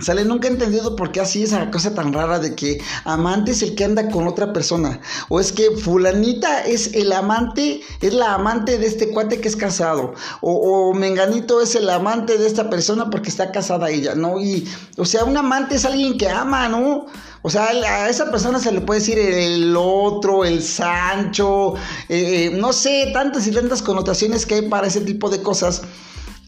Sale, 0.00 0.24
nunca 0.24 0.46
he 0.46 0.50
entendido 0.52 0.94
por 0.94 1.10
qué 1.10 1.20
así 1.20 1.42
esa 1.42 1.70
cosa 1.72 1.92
tan 1.92 2.12
rara 2.12 2.38
de 2.38 2.54
que 2.54 2.80
amante 3.04 3.50
es 3.50 3.62
el 3.62 3.74
que 3.74 3.84
anda 3.84 4.08
con 4.10 4.28
otra 4.28 4.52
persona. 4.52 5.00
O 5.28 5.40
es 5.40 5.52
que 5.52 5.72
fulanita 5.72 6.64
es 6.64 6.94
el 6.94 7.12
amante, 7.12 7.80
es 8.00 8.14
la 8.14 8.34
amante 8.34 8.78
de 8.78 8.86
este 8.86 9.10
cuate 9.10 9.40
que 9.40 9.48
es 9.48 9.56
casado. 9.56 10.14
O, 10.40 10.94
menganito 10.94 11.60
es 11.60 11.74
el 11.74 11.90
amante 11.90 12.38
de 12.38 12.46
esta 12.46 12.70
persona 12.70 13.10
porque 13.10 13.28
está 13.28 13.50
casada 13.50 13.90
ella, 13.90 14.14
¿no? 14.14 14.40
Y, 14.40 14.68
o 14.96 15.04
sea, 15.04 15.24
un 15.24 15.36
amante 15.36 15.74
es 15.74 15.84
alguien 15.84 16.16
que 16.16 16.28
ama, 16.28 16.68
¿no? 16.68 17.06
O 17.42 17.50
sea, 17.50 17.68
a 17.68 18.08
esa 18.08 18.30
persona 18.30 18.60
se 18.60 18.72
le 18.72 18.80
puede 18.80 19.00
decir 19.00 19.18
el 19.18 19.74
otro, 19.76 20.44
el 20.44 20.62
Sancho, 20.62 21.74
eh, 22.08 22.50
no 22.54 22.72
sé, 22.72 23.10
tantas 23.12 23.46
y 23.46 23.52
tantas 23.52 23.82
connotaciones 23.82 24.46
que 24.46 24.56
hay 24.56 24.68
para 24.68 24.86
ese 24.86 25.00
tipo 25.00 25.28
de 25.28 25.42
cosas. 25.42 25.82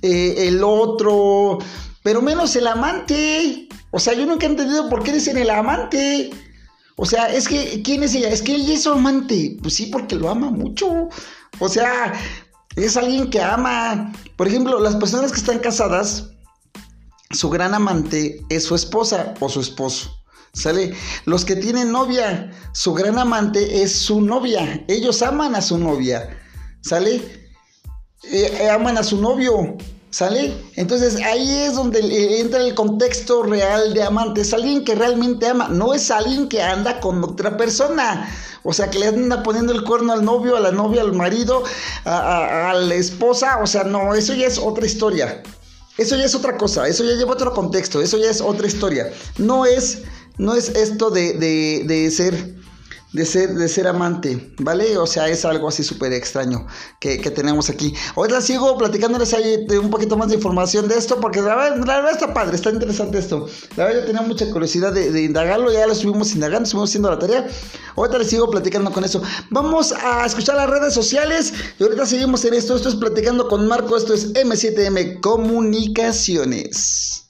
Eh, 0.02 0.48
el 0.48 0.64
otro, 0.64 1.58
pero 2.02 2.22
menos 2.22 2.54
el 2.56 2.66
amante. 2.66 3.68
O 3.90 3.98
sea, 3.98 4.14
yo 4.14 4.26
nunca 4.26 4.46
he 4.46 4.50
entendido 4.50 4.88
por 4.88 5.02
qué 5.02 5.12
dicen 5.12 5.36
el 5.36 5.50
amante. 5.50 6.30
O 6.96 7.06
sea, 7.06 7.32
es 7.32 7.48
que, 7.48 7.82
¿quién 7.82 8.02
es 8.02 8.14
ella? 8.14 8.28
Es 8.28 8.42
que 8.42 8.54
ella 8.54 8.74
es 8.74 8.82
su 8.82 8.92
amante. 8.92 9.56
Pues 9.62 9.74
sí, 9.74 9.86
porque 9.86 10.16
lo 10.16 10.30
ama 10.30 10.50
mucho. 10.50 11.08
O 11.58 11.68
sea, 11.68 12.12
es 12.76 12.96
alguien 12.96 13.30
que 13.30 13.40
ama. 13.40 14.12
Por 14.36 14.48
ejemplo, 14.48 14.78
las 14.80 14.96
personas 14.96 15.32
que 15.32 15.38
están 15.38 15.58
casadas, 15.58 16.30
su 17.30 17.50
gran 17.50 17.74
amante 17.74 18.44
es 18.48 18.64
su 18.64 18.74
esposa 18.74 19.34
o 19.40 19.48
su 19.48 19.60
esposo. 19.60 20.16
¿Sale? 20.52 20.94
Los 21.26 21.44
que 21.44 21.54
tienen 21.54 21.92
novia, 21.92 22.50
su 22.72 22.92
gran 22.92 23.18
amante 23.18 23.82
es 23.82 23.94
su 23.94 24.20
novia. 24.20 24.84
Ellos 24.88 25.22
aman 25.22 25.54
a 25.54 25.62
su 25.62 25.78
novia. 25.78 26.36
¿Sale? 26.80 27.16
Eh, 28.24 28.58
eh, 28.60 28.70
aman 28.70 28.98
a 28.98 29.02
su 29.02 29.20
novio. 29.20 29.76
¿Sale? 30.10 30.52
Entonces 30.74 31.16
ahí 31.16 31.48
es 31.48 31.74
donde 31.74 32.40
entra 32.40 32.60
el 32.60 32.74
contexto 32.74 33.44
real 33.44 33.94
de 33.94 34.02
amante. 34.02 34.40
Es 34.40 34.52
alguien 34.52 34.84
que 34.84 34.94
realmente 34.94 35.46
ama. 35.46 35.68
No 35.68 35.94
es 35.94 36.10
alguien 36.10 36.48
que 36.48 36.62
anda 36.62 37.00
con 37.00 37.22
otra 37.22 37.56
persona. 37.56 38.28
O 38.64 38.72
sea, 38.72 38.90
que 38.90 38.98
le 38.98 39.06
anda 39.06 39.42
poniendo 39.42 39.72
el 39.72 39.84
cuerno 39.84 40.12
al 40.12 40.24
novio, 40.24 40.56
a 40.56 40.60
la 40.60 40.72
novia, 40.72 41.02
al 41.02 41.12
marido, 41.12 41.62
a 42.04 42.74
la 42.74 42.94
esposa. 42.94 43.60
O 43.62 43.66
sea, 43.66 43.84
no, 43.84 44.14
eso 44.14 44.34
ya 44.34 44.48
es 44.48 44.58
otra 44.58 44.84
historia. 44.84 45.42
Eso 45.96 46.16
ya 46.16 46.24
es 46.24 46.34
otra 46.34 46.56
cosa. 46.56 46.88
Eso 46.88 47.04
ya 47.04 47.14
lleva 47.14 47.32
otro 47.32 47.54
contexto. 47.54 48.02
Eso 48.02 48.18
ya 48.18 48.30
es 48.30 48.40
otra 48.40 48.66
historia. 48.66 49.12
No 49.38 49.64
es 49.64 50.02
no 50.40 50.54
es 50.54 50.70
esto 50.70 51.10
de, 51.10 51.34
de, 51.34 51.84
de 51.86 52.10
ser 52.10 52.59
de 53.12 53.26
ser, 53.26 53.54
de 53.54 53.68
ser 53.68 53.88
amante, 53.88 54.54
¿vale? 54.58 54.96
O 54.96 55.06
sea, 55.06 55.28
es 55.28 55.44
algo 55.44 55.68
así 55.68 55.82
súper 55.82 56.12
extraño 56.12 56.66
que, 57.00 57.18
tenemos 57.30 57.70
aquí. 57.70 57.94
Ahora 58.16 58.40
sigo 58.40 58.76
platicándoles 58.76 59.32
ahí 59.34 59.64
de 59.66 59.78
un 59.78 59.90
poquito 59.90 60.16
más 60.16 60.28
de 60.28 60.34
información 60.36 60.88
de 60.88 60.96
esto, 60.96 61.20
porque 61.20 61.40
la 61.40 61.54
verdad, 61.56 62.10
está 62.10 62.34
padre, 62.34 62.56
está 62.56 62.70
interesante 62.70 63.18
esto. 63.18 63.48
La 63.76 63.84
verdad, 63.84 64.00
yo 64.00 64.06
tenía 64.06 64.22
mucha 64.22 64.50
curiosidad 64.50 64.92
de, 64.92 65.22
indagarlo, 65.22 65.72
ya 65.72 65.86
lo 65.86 65.92
estuvimos 65.92 66.34
indagando, 66.34 66.64
estuvimos 66.64 66.90
haciendo 66.90 67.10
la 67.10 67.18
tarea. 67.18 67.48
Ahorita 67.96 68.18
les 68.18 68.28
sigo 68.28 68.50
platicando 68.50 68.92
con 68.92 69.04
eso. 69.04 69.22
Vamos 69.50 69.92
a 69.92 70.26
escuchar 70.26 70.56
las 70.56 70.70
redes 70.70 70.94
sociales 70.94 71.52
y 71.78 71.82
ahorita 71.82 72.06
seguimos 72.06 72.44
en 72.44 72.54
esto. 72.54 72.76
Esto 72.76 72.88
es 72.88 72.96
Platicando 72.96 73.48
con 73.48 73.66
Marco, 73.66 73.96
esto 73.96 74.14
es 74.14 74.32
M7M 74.34 75.20
Comunicaciones. 75.20 77.29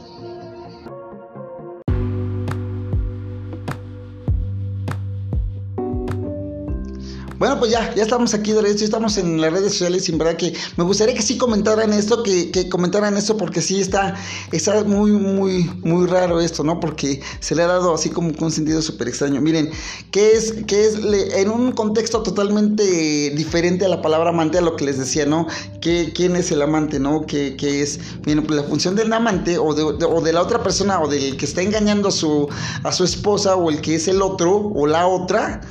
Bueno, 7.41 7.57
pues 7.57 7.71
ya, 7.71 7.91
ya 7.95 8.03
estamos 8.03 8.35
aquí 8.35 8.51
de 8.51 8.61
ya 8.61 8.85
estamos 8.85 9.17
en 9.17 9.41
las 9.41 9.51
redes 9.51 9.71
sociales, 9.71 10.05
sin 10.05 10.19
verdad 10.19 10.35
que 10.35 10.53
me 10.77 10.83
gustaría 10.83 11.15
que 11.15 11.23
sí 11.23 11.39
comentaran 11.39 11.91
esto, 11.91 12.21
que, 12.21 12.69
comentaran 12.69 13.17
esto, 13.17 13.35
porque 13.35 13.63
sí 13.63 13.81
está, 13.81 14.13
está 14.51 14.83
muy, 14.83 15.09
muy, 15.09 15.63
muy 15.81 16.05
raro 16.05 16.39
esto, 16.39 16.63
¿no? 16.63 16.79
Porque 16.79 17.19
se 17.39 17.55
le 17.55 17.63
ha 17.63 17.65
dado 17.65 17.95
así 17.95 18.11
como 18.11 18.29
un 18.39 18.51
sentido 18.51 18.79
súper 18.83 19.07
extraño. 19.07 19.41
Miren, 19.41 19.71
que 20.11 20.33
es, 20.33 20.53
que 20.67 20.85
es 20.85 20.99
en 21.35 21.49
un 21.49 21.71
contexto 21.71 22.21
totalmente 22.21 23.31
diferente 23.31 23.85
a 23.85 23.89
la 23.89 24.03
palabra 24.03 24.29
amante, 24.29 24.59
a 24.59 24.61
lo 24.61 24.75
que 24.75 24.85
les 24.85 24.99
decía, 24.99 25.25
¿no? 25.25 25.47
Que, 25.81 26.13
¿Quién 26.13 26.35
es 26.35 26.51
el 26.51 26.61
amante, 26.61 26.99
¿no? 26.99 27.25
Que, 27.25 27.55
es, 27.81 27.99
miren, 28.23 28.45
pues 28.45 28.61
la 28.61 28.67
función 28.67 28.95
del 28.95 29.11
amante 29.11 29.57
o 29.57 29.73
de, 29.73 29.81
o 29.81 30.21
de 30.21 30.31
la 30.31 30.43
otra 30.43 30.61
persona 30.61 31.01
o 31.01 31.07
del 31.07 31.37
que 31.37 31.45
está 31.45 31.63
engañando 31.63 32.09
a 32.09 32.11
su, 32.11 32.47
a 32.83 32.91
su 32.91 33.03
esposa 33.03 33.55
o 33.55 33.71
el 33.71 33.81
que 33.81 33.95
es 33.95 34.07
el 34.07 34.21
otro 34.21 34.55
o 34.75 34.85
la 34.85 35.07
otra 35.07 35.61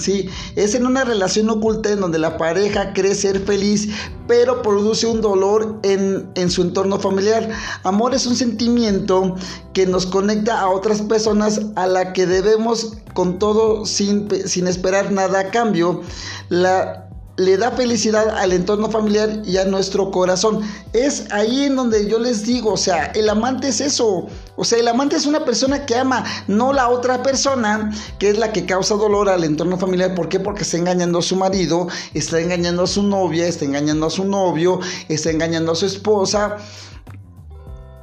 Sí, 0.00 0.30
es 0.56 0.74
en 0.74 0.86
una 0.86 1.04
relación 1.04 1.50
oculta 1.50 1.90
en 1.90 2.00
donde 2.00 2.18
la 2.18 2.38
pareja 2.38 2.94
cree 2.94 3.14
ser 3.14 3.40
feliz, 3.40 3.90
pero 4.26 4.62
produce 4.62 5.06
un 5.06 5.20
dolor 5.20 5.78
en, 5.82 6.50
su 6.50 6.62
entorno 6.62 6.98
familiar. 6.98 7.50
Amor 7.82 8.14
es 8.14 8.26
un 8.26 8.34
sentimiento 8.34 9.36
que 9.74 9.86
nos 9.86 10.06
conecta 10.06 10.58
a 10.58 10.70
otras 10.70 11.02
personas 11.02 11.60
a 11.76 11.86
la 11.86 12.14
que 12.14 12.26
debemos 12.26 12.94
con 13.12 13.38
todo 13.38 13.84
sin, 13.84 14.28
sin 14.46 14.66
esperar 14.66 15.12
nada 15.12 15.40
a 15.40 15.50
cambio. 15.50 16.00
La, 16.48 17.09
le 17.40 17.56
da 17.56 17.70
felicidad 17.70 18.28
al 18.36 18.52
entorno 18.52 18.90
familiar 18.90 19.42
y 19.46 19.56
a 19.56 19.64
nuestro 19.64 20.10
corazón. 20.10 20.60
Es 20.92 21.24
ahí 21.32 21.64
en 21.64 21.76
donde 21.76 22.06
yo 22.06 22.18
les 22.18 22.44
digo, 22.44 22.72
o 22.74 22.76
sea, 22.76 23.06
el 23.14 23.30
amante 23.30 23.68
es 23.68 23.80
eso. 23.80 24.26
O 24.56 24.64
sea, 24.64 24.78
el 24.78 24.88
amante 24.88 25.16
es 25.16 25.24
una 25.24 25.42
persona 25.44 25.86
que 25.86 25.96
ama, 25.96 26.22
no 26.48 26.74
la 26.74 26.90
otra 26.90 27.22
persona, 27.22 27.90
que 28.18 28.28
es 28.28 28.38
la 28.38 28.52
que 28.52 28.66
causa 28.66 28.94
dolor 28.94 29.30
al 29.30 29.44
entorno 29.44 29.78
familiar. 29.78 30.14
¿Por 30.14 30.28
qué? 30.28 30.38
Porque 30.38 30.62
está 30.62 30.76
engañando 30.76 31.20
a 31.20 31.22
su 31.22 31.34
marido, 31.34 31.88
está 32.12 32.38
engañando 32.40 32.82
a 32.82 32.86
su 32.86 33.02
novia, 33.02 33.46
está 33.46 33.64
engañando 33.64 34.06
a 34.06 34.10
su 34.10 34.24
novio, 34.24 34.80
está 35.08 35.30
engañando 35.30 35.72
a 35.72 35.76
su 35.76 35.86
esposa. 35.86 36.58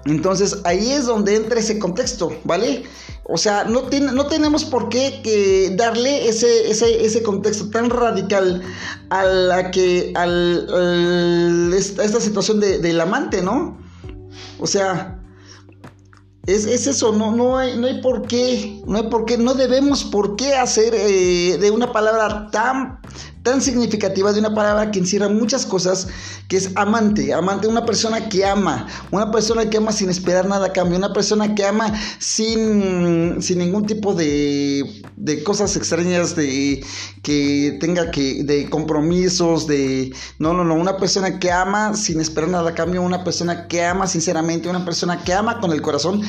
Entonces 0.07 0.57
ahí 0.63 0.91
es 0.91 1.05
donde 1.05 1.35
entra 1.35 1.59
ese 1.59 1.79
contexto, 1.79 2.31
¿vale? 2.43 2.83
O 3.25 3.37
sea, 3.37 3.65
no, 3.65 3.83
no 4.13 4.27
tenemos 4.27 4.63
por 4.63 4.87
qué 4.87 5.73
darle 5.75 6.29
ese, 6.29 6.69
ese, 6.71 7.23
contexto 7.23 7.69
tan 7.69 7.89
radical 7.89 8.61
a 9.09 9.23
la 9.25 9.69
que 9.71 10.13
al, 10.15 11.73
esta 11.73 12.21
situación 12.21 12.61
del 12.61 13.01
amante, 13.01 13.41
¿no? 13.41 13.77
O 14.59 14.67
sea, 14.67 15.19
es, 16.45 16.65
eso, 16.65 17.11
no, 17.11 17.35
no, 17.35 17.57
hay, 17.57 17.77
no 17.77 17.87
hay 17.87 18.01
por 18.01 18.25
qué, 18.25 18.81
no 18.87 18.97
hay 18.97 19.09
por 19.09 19.25
qué, 19.25 19.37
no 19.37 19.53
debemos 19.53 20.05
por 20.05 20.37
qué 20.37 20.53
hacer 20.55 20.95
eh, 20.95 21.57
de 21.59 21.71
una 21.71 21.91
palabra 21.91 22.49
tan 22.49 23.01
tan 23.47 23.61
significativa 23.61 24.33
de 24.33 24.39
una 24.39 24.53
palabra 24.53 24.91
que 24.91 24.99
encierra 24.99 25.29
muchas 25.29 25.65
cosas, 25.65 26.09
que 26.49 26.57
es 26.57 26.71
amante, 26.75 27.33
amante, 27.33 27.65
una 27.67 27.85
persona 27.85 28.27
que 28.27 28.45
ama, 28.45 28.87
una 29.09 29.31
persona 29.31 29.69
que 29.69 29.77
ama 29.77 29.93
sin 29.93 30.09
esperar 30.09 30.49
nada 30.49 30.67
a 30.67 30.73
cambio, 30.73 30.97
una 30.97 31.13
persona 31.13 31.55
que 31.55 31.65
ama 31.65 31.93
sin, 32.19 33.41
sin 33.41 33.59
ningún 33.59 33.85
tipo 33.85 34.13
de, 34.13 35.01
de 35.15 35.43
cosas 35.43 35.77
extrañas, 35.77 36.35
de 36.35 36.83
que 37.23 37.77
tenga 37.79 38.11
que, 38.11 38.43
de 38.43 38.69
compromisos, 38.69 39.65
de, 39.65 40.13
no, 40.39 40.51
no, 40.51 40.65
no, 40.65 40.75
una 40.75 40.97
persona 40.97 41.39
que 41.39 41.49
ama 41.49 41.95
sin 41.95 42.19
esperar 42.19 42.49
nada 42.49 42.71
a 42.71 42.75
cambio, 42.75 43.01
una 43.01 43.23
persona 43.23 43.69
que 43.69 43.85
ama 43.85 44.07
sinceramente, 44.07 44.67
una 44.67 44.83
persona 44.83 45.23
que 45.23 45.31
ama 45.31 45.61
con 45.61 45.71
el 45.71 45.81
corazón, 45.81 46.21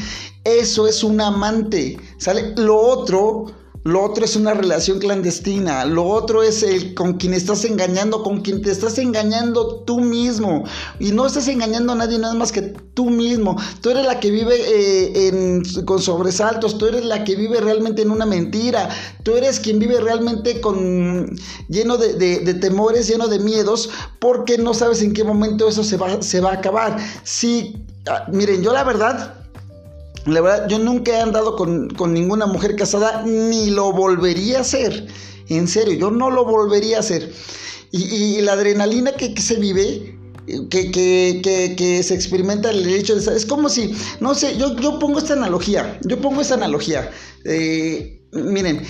eso 0.44 0.86
es 0.86 1.02
un 1.02 1.20
amante, 1.20 1.98
¿sale? 2.18 2.54
Lo 2.56 2.76
otro 2.78 3.57
lo 3.84 4.02
otro 4.02 4.24
es 4.24 4.36
una 4.36 4.54
relación 4.54 4.98
clandestina. 4.98 5.84
Lo 5.84 6.04
otro 6.04 6.42
es 6.42 6.62
el 6.62 6.94
con 6.94 7.14
quien 7.14 7.32
estás 7.32 7.64
engañando, 7.64 8.22
con 8.22 8.40
quien 8.40 8.60
te 8.60 8.70
estás 8.70 8.98
engañando 8.98 9.80
tú 9.84 10.00
mismo. 10.00 10.64
Y 10.98 11.12
no 11.12 11.26
estás 11.26 11.48
engañando 11.48 11.92
a 11.92 11.96
nadie 11.96 12.18
nada 12.18 12.34
más 12.34 12.52
que 12.52 12.62
tú 12.62 13.08
mismo. 13.10 13.56
Tú 13.80 13.90
eres 13.90 14.04
la 14.04 14.20
que 14.20 14.30
vive 14.30 14.56
eh, 14.58 15.62
con 15.84 16.02
sobresaltos. 16.02 16.76
Tú 16.76 16.86
eres 16.86 17.04
la 17.04 17.24
que 17.24 17.36
vive 17.36 17.60
realmente 17.60 18.02
en 18.02 18.10
una 18.10 18.26
mentira. 18.26 18.88
Tú 19.22 19.36
eres 19.36 19.60
quien 19.60 19.78
vive 19.78 20.00
realmente 20.00 20.60
con 20.60 21.36
lleno 21.68 21.96
de, 21.96 22.54
temores, 22.60 23.08
lleno 23.08 23.28
de 23.28 23.38
miedos, 23.38 23.90
porque 24.18 24.58
no 24.58 24.74
sabes 24.74 25.02
en 25.02 25.12
qué 25.12 25.24
momento 25.24 25.68
eso 25.68 25.84
se 25.84 25.96
va, 25.96 26.50
a 26.50 26.52
acabar. 26.52 26.96
Sí, 27.22 27.86
ah, 28.08 28.26
miren, 28.30 28.62
yo 28.62 28.72
la 28.72 28.84
verdad 28.84 29.37
la 30.28 30.40
verdad, 30.40 30.68
yo 30.68 30.78
nunca 30.78 31.12
he 31.12 31.20
andado 31.20 31.56
con, 31.56 31.88
ninguna 32.12 32.46
mujer 32.46 32.76
casada, 32.76 33.22
ni 33.24 33.70
lo 33.70 33.92
volvería 33.92 34.58
a 34.58 34.60
hacer. 34.60 35.06
En 35.48 35.66
serio, 35.66 35.94
yo 35.94 36.10
no 36.10 36.30
lo 36.30 36.44
volvería 36.44 36.98
a 36.98 37.00
hacer. 37.00 37.32
Y, 37.90 38.40
la 38.42 38.52
adrenalina 38.52 39.12
que, 39.12 39.34
se 39.40 39.56
vive, 39.56 40.18
que, 40.70 40.90
que, 40.90 42.02
se 42.02 42.14
experimenta 42.14 42.70
el 42.70 42.86
hecho 42.86 43.16
de... 43.16 43.36
Es 43.36 43.46
como 43.46 43.68
si, 43.68 43.94
no 44.20 44.34
sé, 44.34 44.56
yo, 44.58 44.76
yo 44.76 44.98
pongo 44.98 45.18
esta 45.18 45.32
analogía, 45.32 45.98
yo 46.02 46.20
pongo 46.20 46.42
esta 46.42 46.54
analogía. 46.54 47.10
Eh, 47.44 48.20
miren, 48.32 48.82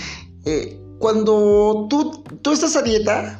eh, 0.45 0.77
cuando 0.99 1.87
tú, 1.89 2.23
tú 2.41 2.51
estás 2.51 2.75
a 2.75 2.81
dieta, 2.81 3.38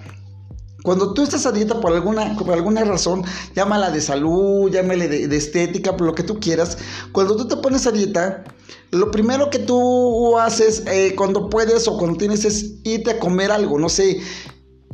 cuando 0.90 1.14
tú 1.14 1.22
estás 1.22 1.46
a 1.46 1.52
dieta 1.52 1.80
por 1.80 1.94
alguna, 1.94 2.36
alguna 2.52 2.84
razón, 2.84 3.24
llámala 3.56 3.92
de 3.92 4.02
salud, 4.02 4.72
llámale 4.72 5.08
de, 5.08 5.38
estética, 5.38 5.96
por 5.96 6.08
lo 6.08 6.16
que 6.16 6.24
tú 6.24 6.40
quieras, 6.40 6.80
cuando 7.12 7.36
tú 7.36 7.48
te 7.48 7.58
pones 7.58 7.86
a 7.86 7.92
dieta, 7.92 8.44
lo 8.90 9.12
primero 9.12 9.52
que 9.52 9.60
tú 9.60 10.36
haces 10.40 10.82
eh, 10.88 11.14
cuando 11.16 11.48
puedes 11.48 11.88
o 11.88 11.96
cuando 11.96 12.18
tienes 12.18 12.44
es 12.44 12.74
irte 12.86 13.12
a 13.12 13.20
comer 13.20 13.52
algo, 13.52 13.78
no 13.78 13.88
sé, 13.88 14.20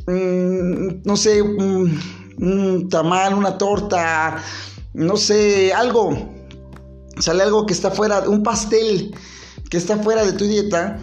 mm, 0.06 1.00
no 1.02 1.16
sé, 1.16 1.40
un 1.40 2.88
tamal, 2.90 3.32
una 3.32 3.56
torta, 3.56 4.36
no 4.92 5.16
sé, 5.16 5.72
algo, 5.72 6.10
sale 7.20 7.42
algo 7.42 7.64
que 7.64 7.72
está 7.72 7.90
fuera, 7.90 8.20
un 8.28 8.42
pastel 8.42 9.14
que 9.70 9.78
está 9.78 9.96
fuera 9.96 10.26
de 10.26 10.34
tu 10.34 10.44
dieta 10.44 10.98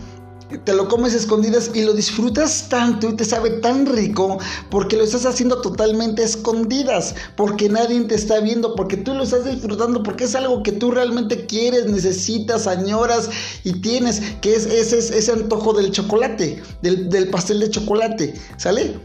te 0.57 0.74
lo 0.74 0.88
comes 0.88 1.13
escondidas 1.13 1.72
y 1.74 1.83
lo 1.83 1.93
disfrutas 1.93 2.67
tanto 2.69 3.10
y 3.10 3.15
te 3.15 3.25
sabe 3.25 3.51
tan 3.51 3.86
rico 3.86 4.38
porque 4.69 4.95
lo 4.95 5.03
estás 5.03 5.25
haciendo 5.25 5.62
totalmente 5.62 6.24
escondidas, 6.24 7.15
porque 7.36 7.69
nadie 7.69 8.01
te 8.01 8.15
está 8.15 8.39
viendo, 8.39 8.75
porque 8.75 8.97
tú 8.97 9.13
lo 9.13 9.23
estás 9.23 9.45
disfrutando, 9.45 10.04
porque 10.04 10.25
es 10.25 10.36
algo 10.36 10.63
que 10.63 10.71
tú 10.71 10.91
realmente 10.91 11.45
quieres, 11.45 11.86
necesitas, 11.88 12.67
añoras 12.67 13.30
y 13.63 13.73
tienes, 13.82 14.21
que 14.41 14.56
es 14.56 14.65
ese, 14.65 14.97
ese 14.97 15.32
antojo 15.32 15.73
del 15.73 15.91
chocolate, 15.91 16.62
del, 16.82 17.30
pastel 17.30 17.60
de 17.60 17.69
chocolate, 17.69 18.34
¿sale? 18.58 18.99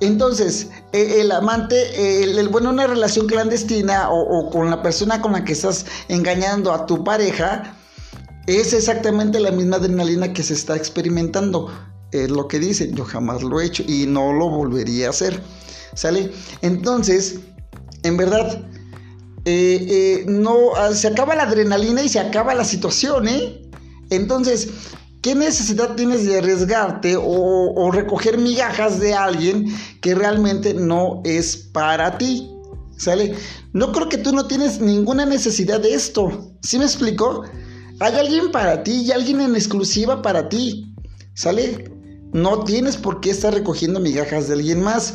Entonces, 0.00 0.68
e, 0.92 1.20
el 1.20 1.32
amante, 1.32 2.22
el, 2.22 2.48
bueno, 2.48 2.70
una 2.70 2.86
relación 2.86 3.26
clandestina 3.26 4.10
o 4.10 4.50
con 4.50 4.70
la 4.70 4.82
persona 4.82 5.22
con 5.22 5.32
la 5.32 5.44
que 5.44 5.52
estás 5.52 5.86
engañando 6.08 6.72
a 6.72 6.86
tu 6.86 7.02
pareja, 7.02 7.75
es 8.46 8.72
exactamente 8.72 9.40
la 9.40 9.50
misma 9.50 9.76
adrenalina 9.76 10.32
que 10.32 10.42
se 10.42 10.54
está 10.54 10.76
experimentando. 10.76 11.70
Es 12.12 12.30
lo 12.30 12.46
que 12.46 12.58
dicen, 12.58 12.94
yo 12.94 13.04
jamás 13.04 13.42
lo 13.42 13.60
he 13.60 13.66
hecho 13.66 13.82
y 13.86 14.06
no 14.06 14.32
lo 14.32 14.48
volvería 14.48 15.08
a 15.08 15.10
hacer. 15.10 15.42
¿Sale? 15.94 16.30
Entonces, 16.62 17.40
en 18.02 18.16
verdad, 18.16 18.64
eh, 19.44 19.86
eh, 19.88 20.24
no, 20.28 20.74
ah, 20.76 20.92
se 20.92 21.08
acaba 21.08 21.34
la 21.34 21.44
adrenalina 21.44 22.02
y 22.02 22.08
se 22.08 22.20
acaba 22.20 22.54
la 22.54 22.64
situación, 22.64 23.28
¿eh? 23.28 23.62
Entonces, 24.10 24.68
¿qué 25.22 25.34
necesidad 25.34 25.96
tienes 25.96 26.24
de 26.26 26.38
arriesgarte 26.38 27.16
o, 27.16 27.22
o, 27.22 27.90
recoger 27.90 28.38
migajas 28.38 29.00
de 29.00 29.14
alguien 29.14 29.66
que 30.00 30.14
realmente 30.14 30.74
no 30.74 31.22
es 31.24 31.56
para 31.56 32.18
ti? 32.18 32.50
¿Sale? 32.96 33.34
No 33.72 33.92
creo 33.92 34.08
que 34.08 34.18
tú 34.18 34.32
no 34.32 34.46
tienes 34.46 34.80
ninguna 34.80 35.26
necesidad 35.26 35.80
de 35.80 35.94
esto. 35.94 36.52
¿Sí 36.62 36.78
me 36.78 36.84
explico? 36.84 37.44
Hay 37.98 38.14
alguien 38.14 38.50
para 38.50 38.82
ti 38.82 39.04
y 39.06 39.12
alguien 39.12 39.40
en 39.40 39.54
exclusiva 39.54 40.20
para 40.20 40.48
ti. 40.48 40.94
¿Sale? 41.34 41.90
No 42.32 42.64
tienes 42.64 42.96
por 42.96 43.20
qué 43.20 43.30
estar 43.30 43.54
recogiendo 43.54 44.00
migajas 44.00 44.48
de 44.48 44.54
alguien 44.54 44.82
más. 44.82 45.14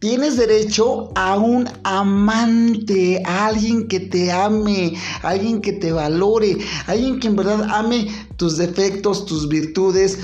Tienes 0.00 0.36
derecho 0.36 1.12
a 1.14 1.38
un 1.38 1.68
amante, 1.84 3.22
a 3.24 3.46
alguien 3.46 3.86
que 3.86 4.00
te 4.00 4.32
ame, 4.32 4.94
a 5.22 5.30
alguien 5.30 5.60
que 5.60 5.72
te 5.72 5.92
valore, 5.92 6.58
a 6.86 6.92
alguien 6.92 7.20
que 7.20 7.28
en 7.28 7.36
verdad 7.36 7.62
ame 7.70 8.08
tus 8.36 8.58
defectos, 8.58 9.24
tus 9.24 9.48
virtudes, 9.48 10.18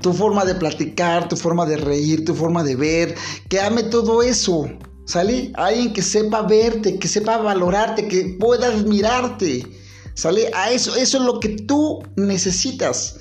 tu 0.00 0.12
forma 0.12 0.44
de 0.44 0.54
platicar, 0.54 1.28
tu 1.28 1.36
forma 1.36 1.66
de 1.66 1.76
reír, 1.76 2.24
tu 2.24 2.34
forma 2.34 2.64
de 2.64 2.74
ver, 2.74 3.14
que 3.48 3.60
ame 3.60 3.84
todo 3.84 4.22
eso. 4.22 4.68
¿Sale? 5.04 5.52
Alguien 5.54 5.92
que 5.92 6.00
sepa 6.02 6.42
verte, 6.42 6.98
que 6.98 7.06
sepa 7.06 7.36
valorarte, 7.36 8.08
que 8.08 8.36
pueda 8.40 8.68
admirarte. 8.68 9.83
¿Sale? 10.14 10.50
A 10.54 10.70
eso, 10.70 10.94
eso 10.94 11.18
es 11.18 11.24
lo 11.24 11.40
que 11.40 11.50
tú 11.50 12.02
necesitas. 12.16 13.16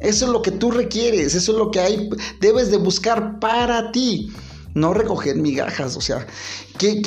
Eso 0.00 0.26
es 0.26 0.32
lo 0.32 0.42
que 0.42 0.50
tú 0.50 0.70
requieres. 0.70 1.34
Eso 1.34 1.52
es 1.52 1.58
lo 1.58 1.70
que 1.70 1.80
hay, 1.80 2.08
debes 2.40 2.70
de 2.70 2.78
buscar 2.78 3.38
para 3.38 3.92
ti. 3.92 4.32
No 4.74 4.94
recoger 4.94 5.36
migajas. 5.36 5.96
O 5.96 6.00
sea, 6.00 6.26
que, 6.78 7.02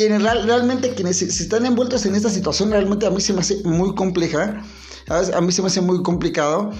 realmente 0.45 0.93
quienes 0.93 1.21
están 1.21 1.65
envueltos 1.65 2.05
en 2.05 2.15
esta 2.15 2.29
situación, 2.29 2.71
realmente 2.71 3.05
a 3.05 3.09
mí 3.09 3.21
se 3.21 3.33
me 3.33 3.39
hace 3.39 3.61
muy 3.63 3.95
compleja. 3.95 4.63
A 5.07 5.41
mí 5.41 5.51
se 5.51 5.61
me 5.61 5.67
hace 5.67 5.81
muy 5.81 6.03
complicado 6.03 6.71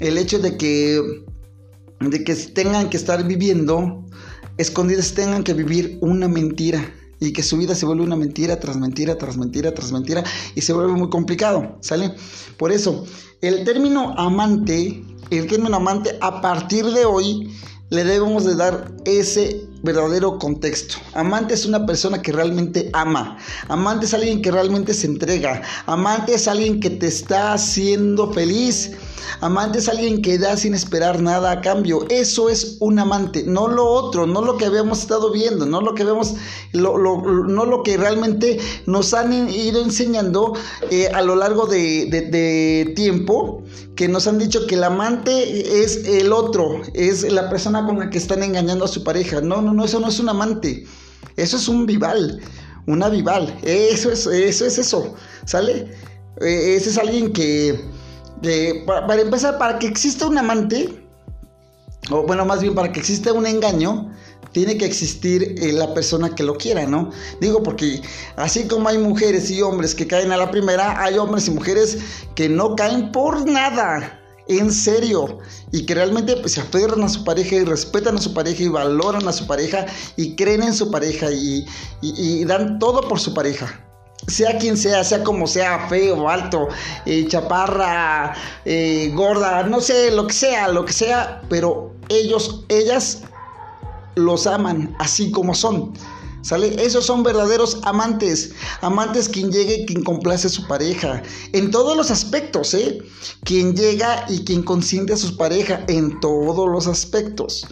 el 0.00 0.18
hecho 0.18 0.38
de 0.38 0.56
que, 0.56 1.00
de 2.00 2.24
que 2.24 2.34
tengan 2.34 2.88
que 2.88 2.96
estar 2.96 3.22
viviendo 3.24 4.04
escondidas, 4.56 5.12
tengan 5.12 5.44
que 5.44 5.52
vivir 5.52 5.98
una 6.00 6.28
mentira 6.28 6.92
y 7.20 7.32
que 7.32 7.42
su 7.42 7.56
vida 7.56 7.74
se 7.74 7.86
vuelve 7.86 8.02
una 8.02 8.16
mentira 8.16 8.58
tras 8.60 8.76
mentira, 8.76 9.16
tras 9.16 9.36
mentira, 9.36 9.72
tras 9.74 9.92
mentira 9.92 10.22
y 10.54 10.60
se 10.60 10.72
vuelve 10.72 10.92
muy 10.92 11.08
complicado, 11.08 11.78
¿sale? 11.80 12.14
Por 12.58 12.72
eso, 12.72 13.04
el 13.40 13.64
término 13.64 14.12
amante, 14.16 15.02
el 15.30 15.46
término 15.46 15.76
amante 15.76 16.16
a 16.20 16.40
partir 16.40 16.86
de 16.86 17.04
hoy 17.04 17.50
le 17.90 18.04
debemos 18.04 18.44
de 18.44 18.56
dar 18.56 18.94
ese 19.04 19.64
verdadero 19.86 20.38
contexto. 20.38 20.96
Amante 21.14 21.54
es 21.54 21.64
una 21.64 21.86
persona 21.86 22.20
que 22.20 22.32
realmente 22.32 22.90
ama. 22.92 23.38
Amante 23.68 24.04
es 24.04 24.12
alguien 24.12 24.42
que 24.42 24.50
realmente 24.50 24.92
se 24.92 25.06
entrega. 25.06 25.62
Amante 25.86 26.34
es 26.34 26.46
alguien 26.46 26.80
que 26.80 26.90
te 26.90 27.06
está 27.06 27.54
haciendo 27.54 28.32
feliz. 28.32 28.92
Amante 29.40 29.78
es 29.78 29.88
alguien 29.88 30.22
que 30.22 30.38
da 30.38 30.56
sin 30.56 30.74
esperar 30.74 31.20
nada 31.20 31.50
a 31.50 31.60
cambio. 31.60 32.06
Eso 32.08 32.48
es 32.48 32.76
un 32.80 32.98
amante, 32.98 33.44
no 33.44 33.68
lo 33.68 33.86
otro, 33.86 34.26
no 34.26 34.42
lo 34.42 34.56
que 34.56 34.64
habíamos 34.64 35.00
estado 35.00 35.30
viendo, 35.30 35.66
no 35.66 35.80
lo 35.80 35.94
que 35.94 36.04
vemos, 36.04 36.34
no 36.72 37.64
lo 37.64 37.82
que 37.82 37.96
realmente 37.96 38.58
nos 38.86 39.14
han 39.14 39.50
ido 39.50 39.82
enseñando 39.82 40.54
eh, 40.90 41.08
a 41.08 41.22
lo 41.22 41.36
largo 41.36 41.66
de, 41.66 42.92
tiempo, 42.96 43.62
que 43.94 44.08
nos 44.08 44.26
han 44.26 44.38
dicho 44.38 44.66
que 44.66 44.74
el 44.74 44.84
amante 44.84 45.82
es 45.82 46.04
el 46.06 46.32
otro, 46.32 46.82
es 46.94 47.30
la 47.30 47.48
persona 47.48 47.84
con 47.86 47.98
la 47.98 48.10
que 48.10 48.18
están 48.18 48.42
engañando 48.42 48.84
a 48.84 48.88
su 48.88 49.02
pareja. 49.04 49.40
No, 49.40 49.60
no, 49.62 49.72
no, 49.76 49.84
eso 49.84 50.00
no 50.00 50.08
es 50.08 50.18
un 50.18 50.28
amante, 50.28 50.84
eso 51.36 51.56
es 51.56 51.68
un 51.68 51.86
vival, 51.86 52.40
una 52.86 53.08
vival, 53.08 53.56
eso 53.62 54.10
es 54.10 54.26
eso, 54.26 54.64
es 54.66 54.78
eso 54.78 55.14
¿sale? 55.44 55.90
Eh, 56.40 56.76
ese 56.76 56.90
es 56.90 56.98
alguien 56.98 57.32
que 57.32 57.80
para, 58.86 59.20
empezar, 59.20 59.58
para 59.58 59.78
que 59.78 59.86
exista 59.86 60.26
un 60.26 60.38
amante, 60.38 61.02
o 62.10 62.22
bueno, 62.22 62.44
más 62.44 62.60
bien 62.60 62.74
para 62.74 62.92
que 62.92 63.00
exista 63.00 63.32
un 63.32 63.46
engaño, 63.46 64.12
tiene 64.52 64.78
que 64.78 64.86
existir 64.86 65.54
eh, 65.58 65.72
la 65.72 65.92
persona 65.92 66.34
que 66.34 66.42
lo 66.42 66.56
quiera, 66.56 66.86
¿no? 66.86 67.10
Digo 67.40 67.62
porque 67.62 68.00
así 68.36 68.66
como 68.66 68.88
hay 68.88 68.98
mujeres 68.98 69.50
y 69.50 69.60
hombres 69.60 69.94
que 69.94 70.06
caen 70.06 70.32
a 70.32 70.36
la 70.36 70.50
primera, 70.50 71.02
hay 71.02 71.18
hombres 71.18 71.48
y 71.48 71.50
mujeres 71.50 71.98
que 72.34 72.48
no 72.48 72.76
caen 72.76 73.12
por 73.12 73.46
nada, 73.48 74.20
en 74.48 74.72
serio, 74.72 75.38
y 75.72 75.86
que 75.86 75.94
realmente 75.94 76.36
pues, 76.36 76.52
se 76.52 76.60
aferran 76.60 77.02
a 77.02 77.08
su 77.08 77.24
pareja 77.24 77.56
y 77.56 77.64
respetan 77.64 78.16
a 78.16 78.20
su 78.20 78.32
pareja 78.32 78.62
y 78.62 78.68
valoran 78.68 79.26
a 79.26 79.32
su 79.32 79.46
pareja 79.46 79.86
y 80.16 80.36
creen 80.36 80.62
en 80.62 80.74
su 80.74 80.90
pareja 80.90 81.28
y 81.30 82.44
dan 82.44 82.78
todo 82.78 83.00
por 83.08 83.18
su 83.18 83.34
pareja 83.34 83.82
sea 84.28 84.58
quien 84.58 84.76
sea, 84.76 85.04
sea 85.04 85.22
como 85.22 85.46
sea, 85.46 85.86
feo, 85.88 86.28
alto, 86.28 86.68
eh, 87.04 87.26
chaparra, 87.28 88.34
eh, 88.64 89.10
gorda, 89.14 89.62
no 89.64 89.80
sé, 89.80 90.10
lo 90.10 90.26
que 90.26 90.32
sea, 90.32 90.68
lo 90.68 90.84
que 90.84 90.92
sea, 90.92 91.42
pero 91.48 91.92
ellos, 92.08 92.64
ellas 92.68 93.22
los 94.16 94.46
aman 94.46 94.94
así 94.98 95.30
como 95.30 95.54
son. 95.54 95.92
¿Sale? 96.46 96.80
Esos 96.80 97.04
son 97.04 97.24
verdaderos 97.24 97.78
amantes. 97.82 98.52
Amantes 98.80 99.28
quien 99.28 99.50
llegue 99.50 99.78
y 99.78 99.86
quien 99.86 100.04
complace 100.04 100.46
a 100.46 100.50
su 100.50 100.64
pareja. 100.68 101.20
En 101.52 101.72
todos 101.72 101.96
los 101.96 102.12
aspectos, 102.12 102.72
¿eh? 102.74 103.02
Quien 103.42 103.74
llega 103.74 104.24
y 104.28 104.44
quien 104.44 104.62
consiente 104.62 105.12
a 105.12 105.16
su 105.16 105.36
pareja 105.36 105.82
en 105.88 106.20
todos 106.20 106.68
los 106.68 106.86
aspectos. 106.86 107.66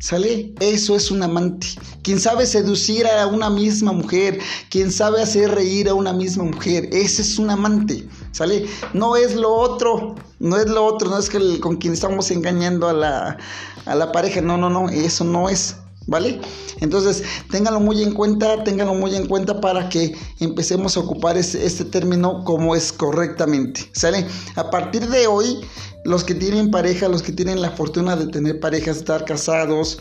¿Sale? 0.00 0.52
Eso 0.60 0.96
es 0.96 1.10
un 1.10 1.22
amante. 1.22 1.68
Quien 2.02 2.20
sabe 2.20 2.44
seducir 2.44 3.06
a 3.06 3.26
una 3.26 3.48
misma 3.48 3.92
mujer, 3.92 4.38
quien 4.68 4.92
sabe 4.92 5.22
hacer 5.22 5.54
reír 5.54 5.88
a 5.88 5.94
una 5.94 6.12
misma 6.12 6.44
mujer, 6.44 6.90
ese 6.92 7.22
es 7.22 7.38
un 7.38 7.48
amante. 7.48 8.06
¿Sale? 8.32 8.66
No 8.92 9.16
es 9.16 9.34
lo 9.34 9.50
otro, 9.50 10.14
no 10.40 10.58
es 10.58 10.68
lo 10.68 10.84
otro, 10.84 11.08
no 11.08 11.16
es 11.16 11.30
que 11.30 11.58
con 11.60 11.78
quien 11.78 11.94
estamos 11.94 12.30
engañando 12.30 12.86
a 12.86 12.92
la, 12.92 13.38
a 13.86 13.94
la 13.94 14.12
pareja, 14.12 14.42
no, 14.42 14.58
no, 14.58 14.68
no, 14.68 14.90
eso 14.90 15.24
no 15.24 15.48
es. 15.48 15.76
¿Vale? 16.06 16.40
Entonces, 16.80 17.22
ténganlo 17.50 17.78
muy 17.78 18.02
en 18.02 18.12
cuenta, 18.12 18.64
ténganlo 18.64 18.94
muy 18.94 19.14
en 19.14 19.26
cuenta 19.26 19.60
para 19.60 19.88
que 19.88 20.16
empecemos 20.40 20.96
a 20.96 21.00
ocupar 21.00 21.36
este 21.36 21.84
término 21.84 22.42
como 22.44 22.74
es 22.74 22.92
correctamente. 22.92 23.88
¿Sale? 23.92 24.26
A 24.56 24.70
partir 24.70 25.06
de 25.08 25.26
hoy, 25.26 25.60
los 26.04 26.24
que 26.24 26.34
tienen 26.34 26.70
pareja, 26.70 27.08
los 27.08 27.22
que 27.22 27.32
tienen 27.32 27.60
la 27.60 27.70
fortuna 27.70 28.16
de 28.16 28.26
tener 28.26 28.60
pareja, 28.60 28.90
estar 28.90 29.24
casados, 29.24 30.00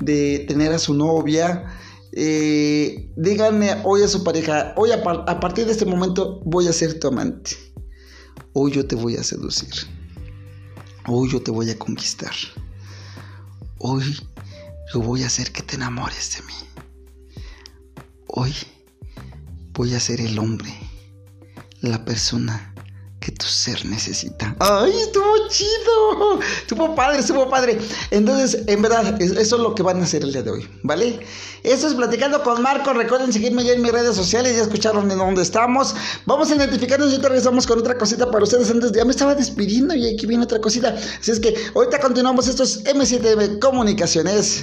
de 0.00 0.44
tener 0.46 0.72
a 0.72 0.78
su 0.78 0.94
novia, 0.94 1.64
eh, 2.12 3.08
díganme 3.16 3.80
hoy 3.84 4.02
a 4.02 4.08
su 4.08 4.24
pareja, 4.24 4.74
hoy 4.76 4.90
a, 4.90 5.02
partir 5.02 5.66
de 5.66 5.72
este 5.72 5.86
momento 5.86 6.40
voy 6.44 6.66
a 6.66 6.72
ser 6.72 6.98
tu 6.98 7.08
amante. 7.08 7.52
Hoy 8.52 8.72
yo 8.72 8.86
te 8.86 8.96
voy 8.96 9.16
a 9.16 9.22
seducir. 9.22 9.70
Hoy 11.06 11.30
yo 11.30 11.40
te 11.40 11.50
voy 11.50 11.70
a 11.70 11.78
conquistar. 11.78 12.32
Hoy 13.78 14.02
yo 14.92 15.00
voy 15.00 15.22
a 15.22 15.26
hacer 15.26 15.52
que 15.52 15.62
te 15.62 15.76
enamores 15.76 16.36
de 16.36 16.42
mí. 16.42 16.54
Hoy 18.26 18.54
voy 19.72 19.94
a 19.94 20.00
ser 20.00 20.20
el 20.20 20.38
hombre, 20.38 20.72
la 21.80 22.04
persona 22.04 22.74
que 23.20 23.32
tu 23.32 23.46
ser 23.46 23.84
necesita. 23.84 24.56
¡Ay, 24.58 24.92
estuvo 24.98 25.48
chido! 25.48 26.40
Estuvo 26.60 26.94
padre, 26.94 27.20
estuvo 27.20 27.48
padre. 27.50 27.78
Entonces, 28.10 28.62
en 28.66 28.80
verdad, 28.80 29.20
eso 29.20 29.38
es 29.38 29.52
lo 29.62 29.74
que 29.74 29.82
van 29.82 30.00
a 30.00 30.04
hacer 30.04 30.22
el 30.22 30.32
día 30.32 30.42
de 30.42 30.50
hoy, 30.50 30.68
¿vale? 30.82 31.20
Eso 31.62 31.86
es 31.86 31.94
Platicando 31.94 32.42
con 32.42 32.62
Marco. 32.62 32.92
Recuerden 32.92 33.32
seguirme 33.32 33.62
ya 33.62 33.74
en 33.74 33.82
mis 33.82 33.92
redes 33.92 34.16
sociales, 34.16 34.56
ya 34.56 34.62
escucharon 34.62 35.08
de 35.08 35.16
dónde 35.16 35.42
estamos. 35.42 35.94
Vamos 36.24 36.50
a 36.50 36.56
identificarnos 36.56 37.08
y 37.08 37.12
ahorita 37.12 37.28
regresamos 37.28 37.66
con 37.66 37.78
otra 37.78 37.98
cosita 37.98 38.30
para 38.30 38.42
ustedes. 38.42 38.70
Antes 38.70 38.92
ya 38.92 39.04
me 39.04 39.10
estaba 39.10 39.34
despidiendo 39.34 39.94
y 39.94 40.14
aquí 40.14 40.26
viene 40.26 40.44
otra 40.44 40.60
cosita. 40.60 40.96
Así 41.20 41.30
es 41.30 41.38
que 41.38 41.54
ahorita 41.74 42.00
continuamos. 42.00 42.48
Esto 42.48 42.62
es 42.62 42.82
M7M 42.84 43.58
Comunicaciones. 43.58 44.62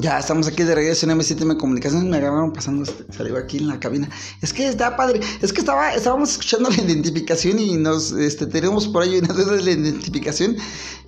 ya 0.00 0.18
estamos 0.18 0.46
aquí 0.46 0.62
de 0.62 0.74
regreso 0.74 1.06
en 1.06 1.18
M7M 1.18 1.56
Comunicaciones. 1.56 2.08
Me 2.08 2.16
agarraron 2.16 2.52
pasando 2.52 2.84
este, 2.84 3.04
salió 3.12 3.36
aquí 3.36 3.58
en 3.58 3.68
la 3.68 3.80
cabina. 3.80 4.08
Es 4.42 4.52
que 4.52 4.68
está 4.68 4.96
padre. 4.96 5.20
Es 5.40 5.52
que 5.52 5.60
estaba, 5.60 5.92
estábamos 5.94 6.32
escuchando 6.32 6.70
la 6.70 6.76
identificación 6.76 7.58
y 7.58 7.76
nos 7.76 8.12
este, 8.12 8.46
tenemos 8.46 8.88
por 8.88 9.02
ahí 9.02 9.18
una 9.18 9.32
duda 9.32 9.56
de 9.56 9.62
la 9.62 9.70
identificación. 9.70 10.56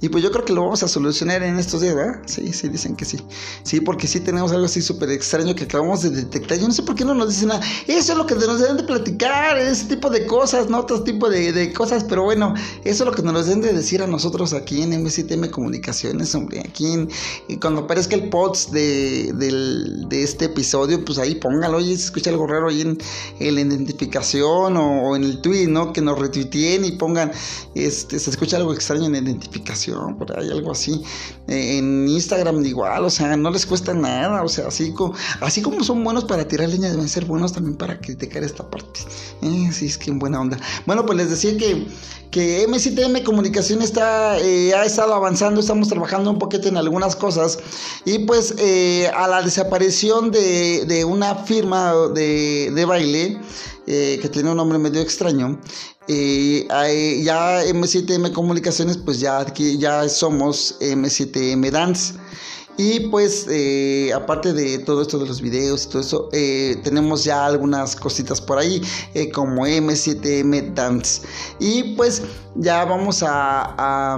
Y 0.01 0.09
pues 0.09 0.22
yo 0.22 0.31
creo 0.31 0.44
que 0.44 0.53
lo 0.53 0.62
vamos 0.62 0.83
a 0.85 0.88
solucionar 0.88 1.42
en 1.42 1.59
estos 1.59 1.81
días, 1.81 1.94
¿verdad? 1.96 2.22
Sí, 2.27 2.53
sí, 2.53 2.68
dicen 2.68 2.94
que 2.94 3.05
sí. 3.05 3.18
Sí, 3.64 3.81
porque 3.81 4.07
sí 4.07 4.20
tenemos 4.20 4.53
algo 4.53 4.66
así 4.66 4.81
súper 4.81 5.11
extraño 5.11 5.55
que 5.57 5.64
acabamos 5.64 6.03
de 6.03 6.11
detectar. 6.11 6.59
Yo 6.59 6.68
no 6.68 6.74
sé 6.74 6.83
por 6.83 6.94
qué 6.94 7.05
no 7.05 7.14
nos 7.14 7.31
dicen 7.31 7.48
nada. 7.48 7.61
Eso 7.87 8.12
es 8.12 8.18
lo 8.18 8.24
que 8.24 8.37
nos 8.37 8.61
deben 8.61 8.77
de 8.77 8.85
platicar, 8.85 9.59
ese 9.59 9.87
tipo 9.87 10.09
de 10.09 10.24
cosas, 10.27 10.70
no 10.70 10.79
otro 10.79 11.03
tipo 11.03 11.29
de, 11.29 11.53
de 11.53 11.72
cosas. 11.72 12.05
Pero 12.05 12.22
bueno, 12.22 12.55
eso 12.85 13.03
es 13.03 13.11
lo 13.11 13.12
que 13.12 13.22
nos 13.22 13.46
deben 13.46 13.61
de 13.61 13.72
decir 13.72 14.01
a 14.01 14.07
nosotros 14.07 14.53
aquí 14.53 14.83
en 14.83 14.92
M7M 14.92 15.51
Comunicaciones, 15.51 16.33
hombre. 16.35 16.61
Aquí 16.61 16.92
en, 16.92 17.09
cuando 17.61 17.81
aparezca 17.83 18.14
el 18.14 18.29
POTS 18.29 18.70
este 18.79 20.47
episodio, 20.47 21.05
pues 21.05 21.19
ahí 21.19 21.35
póngalo, 21.35 21.79
oye, 21.79 21.97
se 21.97 22.05
escucha 22.05 22.31
algo 22.31 22.47
raro 22.47 22.69
ahí 22.69 22.83
en, 22.83 22.99
la 23.55 23.61
identificación 23.61 24.77
o, 24.77 25.17
en 25.17 25.25
el 25.25 25.41
tweet, 25.41 25.69
¿no? 25.69 25.93
Que 25.93 26.01
nos 26.01 26.19
retuiteen 26.19 26.85
y 26.85 26.93
pongan, 26.93 27.33
este, 27.75 28.19
se 28.19 28.31
escucha 28.31 28.57
algo 28.57 28.73
extraño 28.73 29.07
en 29.07 29.12
la 29.12 29.19
identificación, 29.19 30.17
por 30.17 30.38
ahí 30.38 30.51
algo 30.51 30.73
así. 30.73 31.03
en 31.47 32.09
Instagram 32.09 32.64
igual, 32.64 33.05
o 33.05 33.11
sea, 33.11 33.37
no 33.37 33.51
les 33.51 33.67
cuesta 33.67 33.95
nada, 33.95 34.43
o 34.43 34.49
sea, 34.49 34.69
así 34.69 34.93
como, 34.93 35.14
así 35.41 35.62
como 35.62 35.83
son 35.85 36.03
buenos 36.05 36.25
para 36.25 36.47
tirar 36.47 36.69
leña, 36.69 36.91
deben 36.91 37.09
ser 37.09 37.25
buenos 37.25 37.53
también 37.53 37.77
para 37.77 38.01
criticar 38.01 38.43
esta 38.43 38.69
parte. 38.69 39.01
Eh, 39.43 39.71
sí, 39.73 39.87
es 39.87 39.99
que 39.99 40.11
en 40.11 40.19
buena 40.19 40.41
onda. 40.41 40.59
Bueno, 40.87 41.05
pues 41.07 41.19
les 41.19 41.31
decía 41.31 41.57
que 41.57 41.87
que 42.31 42.67
MCTM 42.69 43.25
Comunicación 43.25 43.83
está, 43.83 44.38
eh, 44.38 44.75
ha 44.75 44.85
estado 44.85 45.14
avanzando, 45.14 45.61
estamos 45.61 45.88
trabajando 45.88 46.31
un 46.31 46.38
poquito 46.38 46.69
en 46.69 46.77
algunas 46.77 47.17
cosas 47.17 47.59
y 48.05 48.21
pues 48.21 48.55
eh, 48.59 48.68
a 49.15 49.29
la 49.29 49.43
desaparición 49.43 50.31
de, 50.31 51.05
una 51.07 51.35
firma 51.35 51.95
de, 52.15 52.85
baile 52.87 53.41
eh, 53.87 54.19
que 54.21 54.29
tiene 54.29 54.51
un 54.51 54.57
nombre 54.57 54.79
medio 54.79 55.01
extraño, 55.01 55.61
ya 56.07 57.65
M7M 57.65 58.33
Comunicaciones 58.33 58.97
pues 58.97 59.21
ya, 59.21 59.45
ya 59.55 60.09
somos 60.09 60.77
M7M 60.81 61.71
Dance. 61.71 62.15
Y 62.79 63.01
pues, 63.11 63.45
eh, 63.51 64.13
aparte 64.15 64.53
de 64.53 64.79
todo 64.79 65.03
esto 65.03 65.19
de 65.19 65.27
los 65.27 65.41
videos 65.41 65.85
y 65.85 65.89
todo 65.89 66.01
eso, 66.01 66.29
eh, 66.33 66.81
tenemos 66.85 67.25
ya 67.25 67.45
algunas 67.45 67.97
cositas 67.97 68.41
por 68.41 68.57
ahí, 68.57 68.81
eh, 69.15 69.33
como 69.33 69.67
M7M 69.67 70.75
Dance. 70.75 71.23
Y 71.59 71.97
pues, 71.97 72.23
ya 72.55 72.85
vamos 72.85 73.25
a, 73.27 74.17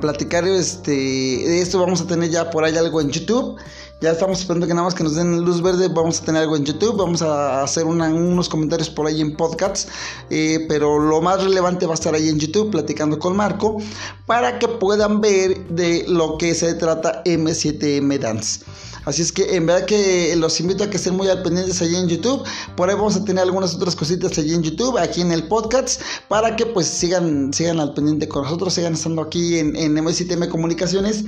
platicar 0.00 0.46
este, 0.46 0.90
de 0.90 1.60
esto. 1.60 1.78
Vamos 1.78 2.00
a 2.00 2.06
tener 2.06 2.30
ya 2.30 2.50
por 2.50 2.64
ahí 2.64 2.76
algo 2.76 3.00
en 3.00 3.10
YouTube. 3.10 3.56
Ya 4.00 4.12
estamos 4.12 4.38
esperando 4.38 4.68
que 4.68 4.74
nada 4.74 4.84
más 4.84 4.94
que 4.94 5.02
nos 5.02 5.16
den 5.16 5.40
luz 5.44 5.60
verde. 5.60 5.88
Vamos 5.88 6.20
a 6.20 6.24
tener 6.24 6.42
algo 6.42 6.56
en 6.56 6.64
YouTube. 6.64 6.96
Vamos 6.96 7.20
a 7.22 7.62
hacer 7.62 7.84
unos 7.84 8.48
comentarios 8.48 8.88
por 8.90 9.06
ahí 9.06 9.20
en 9.20 9.36
podcasts. 9.36 9.88
Eh, 10.30 10.66
pero 10.68 10.98
lo 10.98 11.20
más 11.20 11.42
relevante 11.42 11.86
va 11.86 11.92
a 11.92 11.94
estar 11.94 12.14
ahí 12.14 12.28
en 12.28 12.38
YouTube 12.38 12.70
platicando 12.70 13.18
con 13.18 13.36
Marco. 13.36 13.78
Para 14.26 14.58
que 14.58 14.68
puedan 14.68 15.20
ver 15.20 15.66
de 15.68 16.04
lo 16.06 16.38
que 16.38 16.54
se 16.54 16.74
trata 16.74 17.22
M7M 17.24 18.18
Dance. 18.18 18.60
Así 19.04 19.22
es 19.22 19.32
que 19.32 19.56
en 19.56 19.66
verdad 19.66 19.86
que 19.86 20.34
los 20.36 20.60
invito 20.60 20.84
a 20.84 20.90
que 20.90 20.96
estén 20.96 21.16
muy 21.16 21.28
al 21.28 21.42
pendientes 21.42 21.80
allí 21.82 21.96
en 21.96 22.08
YouTube. 22.08 22.42
Por 22.76 22.88
ahí 22.88 22.96
vamos 22.96 23.16
a 23.16 23.24
tener 23.24 23.42
algunas 23.42 23.74
otras 23.74 23.96
cositas 23.96 24.36
allí 24.38 24.54
en 24.54 24.62
YouTube, 24.62 24.98
aquí 24.98 25.20
en 25.20 25.32
el 25.32 25.44
podcast, 25.48 26.00
para 26.28 26.56
que 26.56 26.66
pues 26.66 26.86
sigan, 26.86 27.52
sigan 27.52 27.80
al 27.80 27.94
pendiente 27.94 28.28
con 28.28 28.42
nosotros, 28.42 28.74
sigan 28.74 28.94
estando 28.94 29.22
aquí 29.22 29.58
en, 29.58 29.76
en 29.76 29.94
MSITM 29.94 30.48
Comunicaciones, 30.48 31.24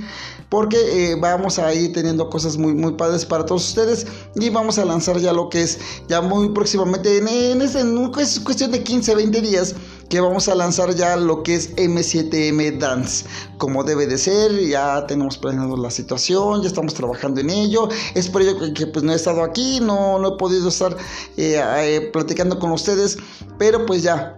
porque 0.49 0.77
eh, 1.11 1.15
vamos 1.15 1.59
a 1.59 1.73
ir 1.73 1.93
teniendo 1.93 2.29
cosas 2.29 2.57
muy, 2.57 2.73
muy 2.73 2.93
padres 2.93 3.25
para 3.25 3.45
todos 3.45 3.67
ustedes 3.67 4.05
y 4.35 4.49
vamos 4.49 4.77
a 4.77 4.85
lanzar 4.85 5.17
ya 5.19 5.33
lo 5.33 5.49
que 5.49 5.61
es 5.63 5.79
ya 6.07 6.21
muy 6.21 6.49
próximamente, 6.49 7.17
en, 7.17 7.27
en, 7.27 7.61
en, 7.61 8.11
es 8.19 8.39
cuestión 8.39 8.71
de 8.71 8.83
15, 8.83 9.15
20 9.15 9.41
días 9.41 9.75
que 10.11 10.19
vamos 10.19 10.49
a 10.49 10.55
lanzar 10.55 10.93
ya 10.93 11.15
lo 11.15 11.41
que 11.41 11.55
es 11.55 11.73
M7M 11.77 12.77
Dance, 12.77 13.25
como 13.57 13.85
debe 13.85 14.05
de 14.07 14.17
ser, 14.17 14.51
ya 14.67 15.07
tenemos 15.07 15.37
planeado 15.37 15.77
la 15.77 15.89
situación, 15.89 16.61
ya 16.61 16.67
estamos 16.67 16.93
trabajando 16.93 17.39
en 17.39 17.49
ello, 17.49 17.87
es 18.13 18.27
por 18.27 18.41
ello 18.41 18.73
que, 18.73 18.87
pues 18.87 19.05
no 19.05 19.13
he 19.13 19.15
estado 19.15 19.41
aquí, 19.41 19.79
no, 19.79 20.19
no 20.19 20.33
he 20.33 20.37
podido 20.37 20.67
estar 20.67 20.97
eh, 21.37 21.63
eh, 21.77 22.09
platicando 22.11 22.59
con 22.59 22.71
ustedes, 22.71 23.17
pero 23.57 23.85
pues 23.85 24.03
ya, 24.03 24.35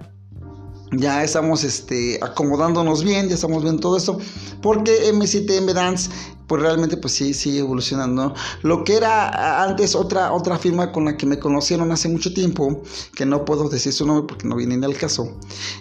ya 0.91 1.23
estamos 1.23 1.63
este, 1.63 2.19
acomodándonos 2.21 3.03
bien, 3.03 3.27
ya 3.27 3.33
estamos 3.33 3.63
viendo 3.63 3.81
todo 3.81 3.97
esto, 3.97 4.19
porque 4.61 5.11
M7M 5.11 5.73
Dance 5.73 6.11
pues 6.53 6.61
realmente 6.61 6.97
pues 6.97 7.15
sí 7.15 7.33
sigue 7.33 7.61
evolucionando. 7.61 8.31
Lo 8.61 8.83
que 8.83 8.95
era 8.95 9.63
antes 9.63 9.95
otra 9.95 10.31
otra 10.31 10.59
firma 10.59 10.91
con 10.91 11.05
la 11.05 11.17
que 11.17 11.25
me 11.25 11.39
conocieron 11.39 11.91
hace 11.91 12.09
mucho 12.09 12.31
tiempo, 12.31 12.83
que 13.15 13.25
no 13.25 13.43
puedo 13.43 13.69
decir 13.69 13.91
su 13.91 14.05
nombre 14.05 14.27
porque 14.27 14.47
no 14.47 14.55
viene 14.55 14.77
ni 14.77 14.85
al 14.85 14.95
caso, 14.95 15.35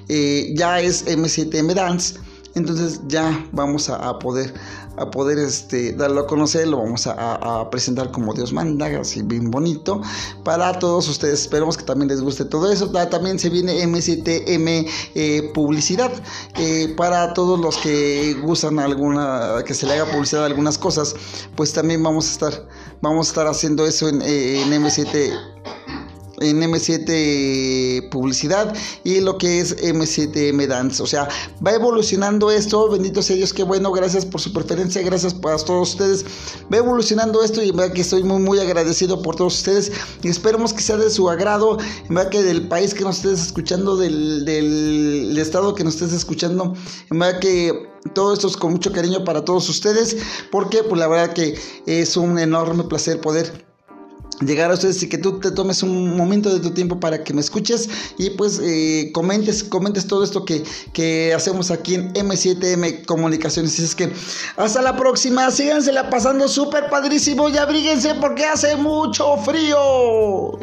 eh, 0.08 0.54
ya 0.56 0.80
es 0.80 1.04
M7M 1.04 1.74
Dance 1.74 2.18
entonces 2.54 3.00
ya 3.08 3.46
vamos 3.52 3.88
a, 3.88 4.18
poder, 4.18 4.52
a 4.96 5.10
poder 5.10 5.38
este, 5.38 5.92
darlo 5.92 6.22
a 6.22 6.26
conocer, 6.26 6.68
lo 6.68 6.78
vamos 6.78 7.06
a, 7.06 7.68
presentar 7.70 8.10
como 8.10 8.34
Dios 8.34 8.52
manda, 8.52 8.86
así 9.00 9.22
bien 9.22 9.50
bonito, 9.50 10.02
para 10.44 10.78
todos 10.78 11.08
ustedes. 11.08 11.42
Esperemos 11.42 11.76
que 11.76 11.84
también 11.84 12.08
les 12.08 12.20
guste 12.20 12.44
todo 12.44 12.70
eso. 12.70 12.90
También 12.90 13.38
se 13.38 13.48
viene 13.48 13.86
MCTM 13.86 14.86
eh, 15.14 15.50
publicidad, 15.54 16.12
eh, 16.56 16.92
para 16.96 17.32
todos 17.32 17.58
los 17.58 17.78
que 17.78 18.34
gustan 18.42 18.78
alguna, 18.78 19.62
que 19.66 19.72
se 19.72 19.86
le 19.86 19.94
haga 19.94 20.10
publicidad 20.12 20.44
algunas 20.44 20.76
cosas, 20.76 21.14
pues 21.56 21.72
también 21.72 22.02
vamos 22.02 22.28
a 22.28 22.32
estar, 22.32 22.68
vamos 23.00 23.28
a 23.28 23.30
estar 23.30 23.46
haciendo 23.46 23.86
eso 23.86 24.08
en, 24.08 24.20
eh, 24.22 24.62
en 24.62 24.70
M7 24.72 25.52
en 26.42 26.60
M7 26.60 28.10
Publicidad 28.10 28.74
y 29.04 29.20
lo 29.20 29.38
que 29.38 29.60
es 29.60 29.76
M7M 29.82 30.66
Dance. 30.66 31.02
O 31.02 31.06
sea, 31.06 31.28
va 31.64 31.72
evolucionando 31.72 32.50
esto. 32.50 32.90
Bendito 32.90 33.22
sea 33.22 33.36
Dios, 33.36 33.52
qué 33.52 33.62
bueno. 33.62 33.92
Gracias 33.92 34.26
por 34.26 34.40
su 34.40 34.52
preferencia. 34.52 35.02
Gracias 35.02 35.34
para 35.34 35.56
todos 35.56 35.90
ustedes. 35.90 36.24
Va 36.72 36.78
evolucionando 36.78 37.42
esto 37.42 37.62
y 37.62 37.70
en 37.70 37.76
verdad 37.76 37.94
que 37.94 38.02
estoy 38.02 38.22
muy, 38.22 38.40
muy 38.40 38.58
agradecido 38.58 39.22
por 39.22 39.36
todos 39.36 39.54
ustedes. 39.56 39.92
Esperemos 40.22 40.72
que 40.72 40.82
sea 40.82 40.96
de 40.96 41.10
su 41.10 41.28
agrado. 41.30 41.78
En 42.08 42.14
verdad 42.14 42.30
que 42.30 42.42
del 42.42 42.68
país 42.68 42.94
que 42.94 43.04
nos 43.04 43.16
estés 43.16 43.40
escuchando, 43.40 43.96
del, 43.96 44.44
del 44.44 45.36
estado 45.38 45.74
que 45.74 45.84
nos 45.84 45.94
estés 45.94 46.12
escuchando. 46.12 46.74
En 47.10 47.18
verdad 47.18 47.40
que 47.40 47.92
todo 48.14 48.34
esto 48.34 48.48
es 48.48 48.56
con 48.56 48.72
mucho 48.72 48.92
cariño 48.92 49.24
para 49.24 49.44
todos 49.44 49.68
ustedes. 49.68 50.16
Porque, 50.50 50.82
pues 50.82 50.98
la 50.98 51.08
verdad 51.08 51.32
que 51.32 51.58
es 51.86 52.16
un 52.16 52.38
enorme 52.38 52.84
placer 52.84 53.20
poder 53.20 53.71
llegar 54.46 54.70
a 54.70 54.74
ustedes 54.74 55.02
y 55.02 55.08
que 55.08 55.18
tú 55.18 55.40
te 55.40 55.50
tomes 55.50 55.82
un 55.82 56.16
momento 56.16 56.52
de 56.52 56.60
tu 56.60 56.70
tiempo 56.70 57.00
para 57.00 57.24
que 57.24 57.32
me 57.32 57.40
escuches 57.40 57.88
y 58.18 58.30
pues 58.30 58.60
eh, 58.62 59.10
comentes, 59.12 59.64
comentes 59.64 60.06
todo 60.06 60.24
esto 60.24 60.44
que, 60.44 60.62
que 60.92 61.32
hacemos 61.34 61.70
aquí 61.70 61.94
en 61.94 62.12
M7M 62.14 63.04
Comunicaciones. 63.06 63.78
Y 63.78 63.84
es 63.84 63.94
que 63.94 64.12
hasta 64.56 64.82
la 64.82 64.96
próxima, 64.96 65.50
sígansela 65.50 66.10
pasando 66.10 66.48
súper 66.48 66.88
padrísimo 66.90 67.48
y 67.48 67.56
abríguense 67.56 68.14
porque 68.14 68.44
hace 68.44 68.76
mucho 68.76 69.36
frío. 69.38 70.58